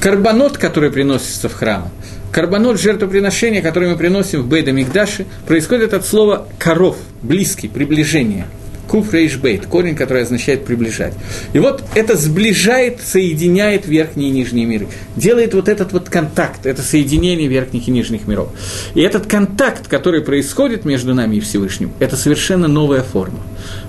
[0.00, 1.90] Карбонот, который приносится в храм,
[2.30, 8.46] карбонот жертвоприношения, которое мы приносим в Бейда Мигдаши, происходит от слова коров, близкий, приближение–
[8.88, 11.12] Куф рейшбейт, корень, который означает приближать.
[11.52, 14.88] И вот это сближает, соединяет верхние и нижние миры.
[15.14, 18.48] Делает вот этот вот контакт, это соединение верхних и нижних миров.
[18.94, 23.40] И этот контакт, который происходит между нами и Всевышним, это совершенно новая форма.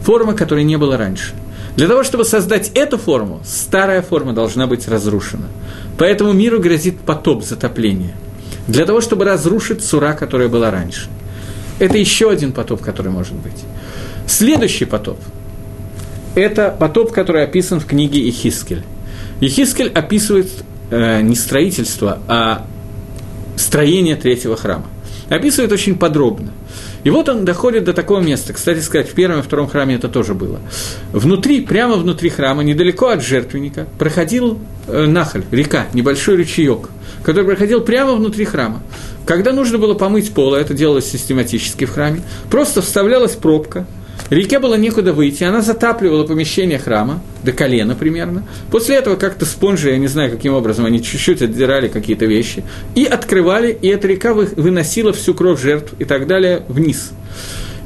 [0.01, 1.33] Форма, которой не было раньше.
[1.77, 5.47] Для того, чтобы создать эту форму, старая форма должна быть разрушена.
[5.97, 8.11] Поэтому миру грозит потоп, затопление.
[8.67, 11.07] Для того, чтобы разрушить сура, которая была раньше.
[11.79, 13.63] Это еще один потоп, который может быть.
[14.30, 15.17] Следующий потоп–
[16.36, 18.84] это потоп, который описан в книге Ихискель.
[19.41, 20.51] Ихискель описывает
[20.91, 22.67] э, не строительство, а
[23.57, 24.86] строение третьего храма.
[25.30, 26.51] Описывает очень подробно.
[27.03, 28.53] И вот он доходит до такого места.
[28.53, 30.59] Кстати сказать, в первом и втором храме это тоже было.
[31.11, 36.89] Внутри, прямо внутри храма, недалеко от жертвенника, проходил э, нахаль, река, небольшой ручеек,
[37.23, 38.84] который проходил прямо внутри храма.
[39.25, 42.21] Когда нужно было помыть пол, это делалось систематически в храме,
[42.51, 43.88] просто вставлялась пробка,
[44.30, 48.43] Реке было некуда выйти, она затапливала помещение храма, до колена примерно.
[48.71, 52.63] После этого как-то спонжи, я не знаю, каким образом, они чуть-чуть отдирали какие-то вещи,
[52.95, 57.11] и открывали, и эта река выносила всю кровь жертв и так далее вниз.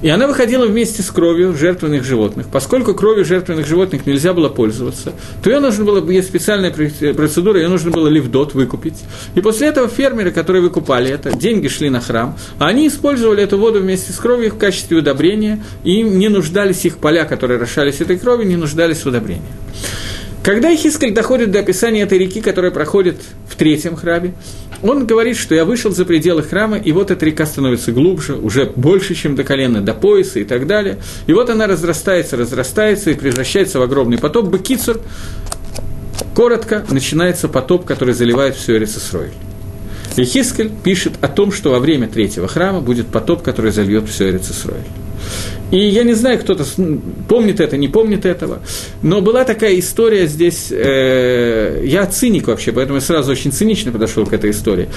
[0.04, 2.48] И она выходила вместе с кровью жертвенных животных.
[2.52, 7.70] Поскольку кровью жертвенных животных нельзя было пользоваться, то ее нужно было, есть специальная процедура, ее
[7.70, 9.02] нужно было ливдот выкупить.
[9.34, 13.58] И после этого фермеры, которые выкупали это, деньги шли на храм, а они использовали эту
[13.58, 18.02] воду вместе с кровью в качестве удобрения, и им не нуждались их поля, которые расшались
[18.02, 19.42] этой кровью, не нуждались в удобрении.
[20.44, 23.16] Когда Ихискаль доходит до описания этой реки, которая проходит
[23.48, 24.34] в третьем храме,
[24.84, 28.66] он говорит, что я вышел за пределы храма, и вот эта река становится глубже, уже
[28.76, 31.00] больше, чем до колена, до пояса и так далее.
[31.26, 34.48] И вот она разрастается, разрастается и превращается в огромный потоп.
[34.48, 35.00] Бекицур,
[36.36, 39.32] коротко, начинается потоп, который заливает всю Эрицесройль.
[40.18, 44.30] И Хискель пишет о том, что во время третьего храма будет потоп, который зальет все
[44.30, 44.84] Эрицесройль.
[45.74, 46.64] И я не знаю, кто-то
[47.28, 48.60] помнит это, не помнит этого,
[49.02, 54.24] но была такая история здесь, э, я циник вообще, поэтому я сразу очень цинично подошел
[54.28, 54.88] к этой истории.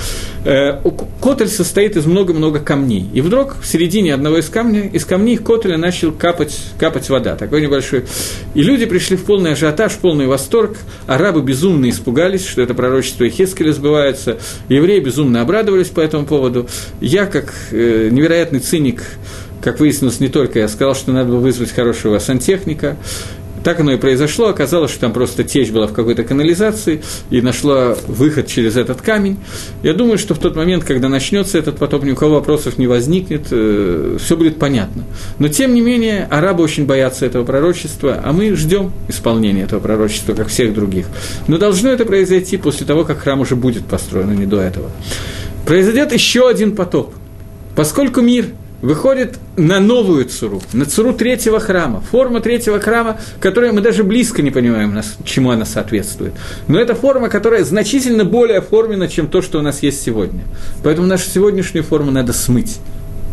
[0.45, 0.83] Э,
[1.22, 5.79] котель состоит из много-много камней, и вдруг в середине одного из камней, из камней котеля
[5.79, 8.05] начал капать, капать вода, такой небольшой.
[8.53, 13.27] И люди пришли в полный ажиотаж, в полный восторг, арабы безумно испугались, что это пророчество
[13.27, 14.37] Хескеля сбывается,
[14.68, 16.68] евреи безумно обрадовались по этому поводу.
[17.01, 19.05] Я, как э, невероятный циник,
[19.66, 22.96] как выяснилось, не только я сказал, что надо было вызвать хорошего сантехника.
[23.64, 24.46] Так оно и произошло.
[24.46, 29.38] Оказалось, что там просто течь была в какой-то канализации и нашла выход через этот камень.
[29.82, 32.86] Я думаю, что в тот момент, когда начнется этот потоп, ни у кого вопросов не
[32.86, 35.02] возникнет, э, все будет понятно.
[35.40, 40.34] Но тем не менее, арабы очень боятся этого пророчества, а мы ждем исполнения этого пророчества,
[40.34, 41.06] как всех других.
[41.48, 44.92] Но должно это произойти после того, как храм уже будет построен, а не до этого.
[45.66, 47.14] Произойдет еще один потоп.
[47.74, 48.46] Поскольку мир
[48.87, 54.43] выходит на новую цуру, на цуру третьего храма, форма третьего храма, которую мы даже близко
[54.43, 56.34] не понимаем, чему она соответствует.
[56.68, 60.45] Но это форма, которая значительно более оформлена, чем то, что у нас есть сегодня.
[60.84, 62.78] Поэтому нашу сегодняшнюю форму надо смыть.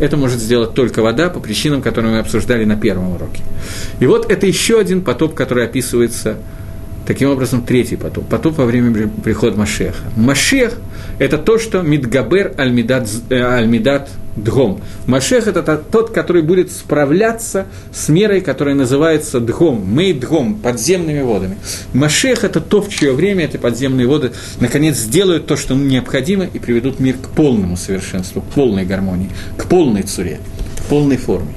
[0.00, 3.42] Это может сделать только вода по причинам, которые мы обсуждали на первом уроке.
[4.00, 6.36] И вот это еще один потоп, который описывается
[7.06, 8.26] Таким образом, третий потоп.
[8.28, 10.02] Потоп во время прихода Машеха.
[10.16, 10.78] Машех–
[11.18, 14.80] это то, что Мидгабер Альмидат, э, Альмидат Дгом.
[15.06, 21.58] Машех– это тот, который будет справляться с мерой, которая называется Дгом, Мей Дгом, подземными водами.
[21.92, 26.58] Машех– это то, в чье время эти подземные воды наконец сделают то, что необходимо, и
[26.58, 30.40] приведут мир к полному совершенству, к полной гармонии, к полной цуре,
[30.78, 31.52] к полной форме.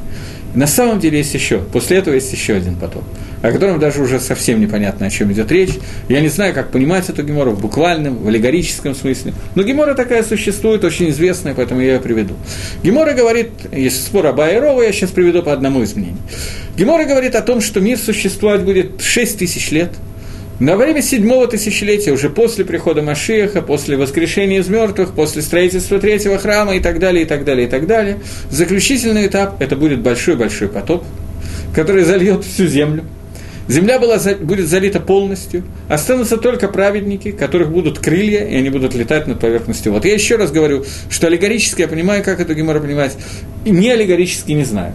[0.55, 3.03] На самом деле есть еще, после этого есть еще один потоп–
[3.41, 5.73] о котором даже уже совсем непонятно, о чем идет речь.
[6.09, 9.33] Я не знаю, как понимать эту гемору в буквальном, в аллегорическом смысле.
[9.55, 12.35] Но гемора такая существует, очень известная, поэтому я ее приведу.
[12.83, 16.17] Гемора говорит, есть спор об Айрова, я сейчас приведу по одному из мнений.
[16.75, 19.91] Гемора говорит о том, что мир существовать будет 6 тысяч лет,
[20.59, 26.37] на время седьмого тысячелетия, уже после прихода Машиаха, после воскрешения из мертвых, после строительства третьего
[26.37, 30.67] храма и так далее, и так далее, и так далее, заключительный этап– это будет большой-большой
[30.67, 31.03] потоп,
[31.73, 33.03] который зальет всю землю–
[33.67, 39.27] Земля была, будет залита полностью, останутся только праведники, которых будут крылья, и они будут летать
[39.27, 39.91] над поверхностью.
[39.91, 43.17] Вот я еще раз говорю, что аллегорически я понимаю, как это Гемора понимать,
[43.65, 44.93] и не аллегорически не знаю.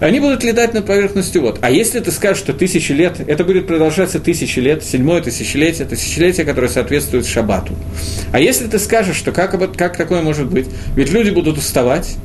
[0.00, 1.58] Они будут летать над поверхностью вот.
[1.62, 6.44] А если ты скажешь, что тысячи лет, это будет продолжаться тысячи лет, седьмое тысячелетие, тысячелетие,
[6.44, 7.74] которое соответствует шабату.
[8.32, 10.66] А если ты скажешь, что как, как такое может быть?
[10.94, 12.16] Ведь люди будут уставать,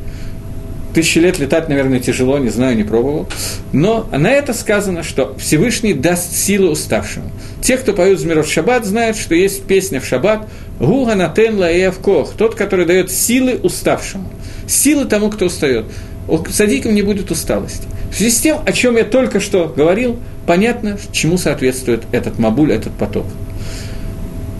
[0.94, 3.28] тысячи лет летать, наверное, тяжело, не знаю, не пробовал.
[3.72, 7.32] Но на это сказано, что Всевышний даст силу уставшему.
[7.62, 10.48] Те, кто поют Змиров Шаббат, знают, что есть песня в Шаббат
[10.80, 14.30] «Гуга натен лаэв кох»– тот, который дает силы уставшему.
[14.68, 15.86] Силы тому, кто устает.
[16.28, 17.88] У садиков не будет усталости.
[18.11, 22.72] В связи с тем, о чем я только что говорил, понятно, чему соответствует этот мабуль,
[22.72, 23.26] этот поток.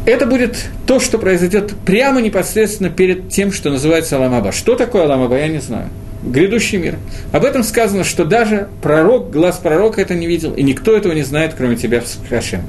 [0.06, 0.58] Это будет
[0.88, 4.52] то, что произойдет прямо непосредственно перед тем, что называется Аламаба.
[4.52, 5.90] Что такое Аламаба, я не знаю
[6.24, 6.98] грядущий мир.
[7.32, 11.24] Об этом сказано, что даже пророк, глаз пророка это не видел, и никто этого не
[11.24, 12.62] знает, кроме тебя, Хашем.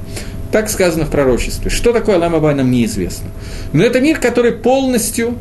[0.51, 1.69] Так сказано в пророчестве.
[1.69, 3.29] Что такое Алам Абай, нам неизвестно.
[3.73, 5.35] Но это мир, который полностью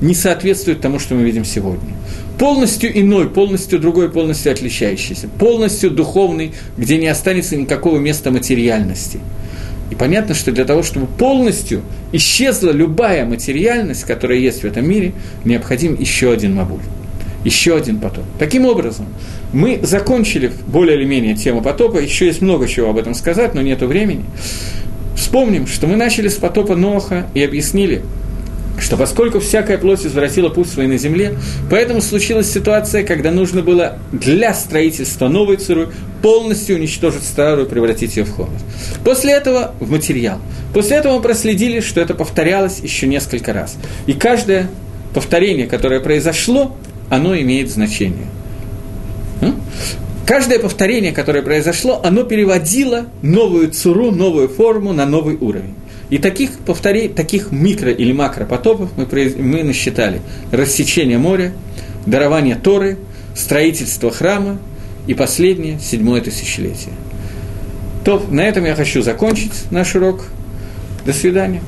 [0.00, 1.94] не соответствует тому, что мы видим сегодня.
[2.38, 5.28] Полностью иной, полностью другой, полностью отличающийся.
[5.28, 9.20] Полностью духовный, где не останется никакого места материальности.
[9.90, 11.82] И понятно, что для того, чтобы полностью
[12.12, 15.14] исчезла любая материальность, которая есть в этом мире,
[15.44, 16.82] необходим еще один мабуль
[17.44, 18.24] еще один потоп.
[18.38, 19.06] Таким образом,
[19.52, 23.62] мы закончили более или менее тему потопа, еще есть много чего об этом сказать, но
[23.62, 24.24] нет времени.
[25.16, 28.02] Вспомним, что мы начали с потопа Ноха и объяснили,
[28.80, 31.34] что поскольку всякая плоть извратила путь свой на земле,
[31.70, 35.88] поэтому случилась ситуация, когда нужно было для строительства новой циры
[36.22, 38.60] полностью уничтожить старую, превратить ее в хомер.
[39.04, 40.38] После этого в материал.
[40.74, 43.76] После этого мы проследили, что это повторялось еще несколько раз.
[44.06, 44.68] И каждое
[45.14, 46.76] повторение, которое произошло,
[47.10, 48.26] оно имеет значение.
[50.26, 55.74] Каждое повторение, которое произошло, оно переводило новую цуру, новую форму на новый уровень.
[56.10, 59.06] И таких, повтори, таких микро- или макропотопов мы,
[59.36, 60.20] мы насчитали.
[60.50, 61.52] Рассечение моря,
[62.06, 62.96] дарование Торы,
[63.34, 64.58] строительство храма
[65.06, 66.94] и последнее, седьмое тысячелетие.
[68.04, 70.24] То, на этом я хочу закончить наш урок.
[71.04, 71.62] До свидания.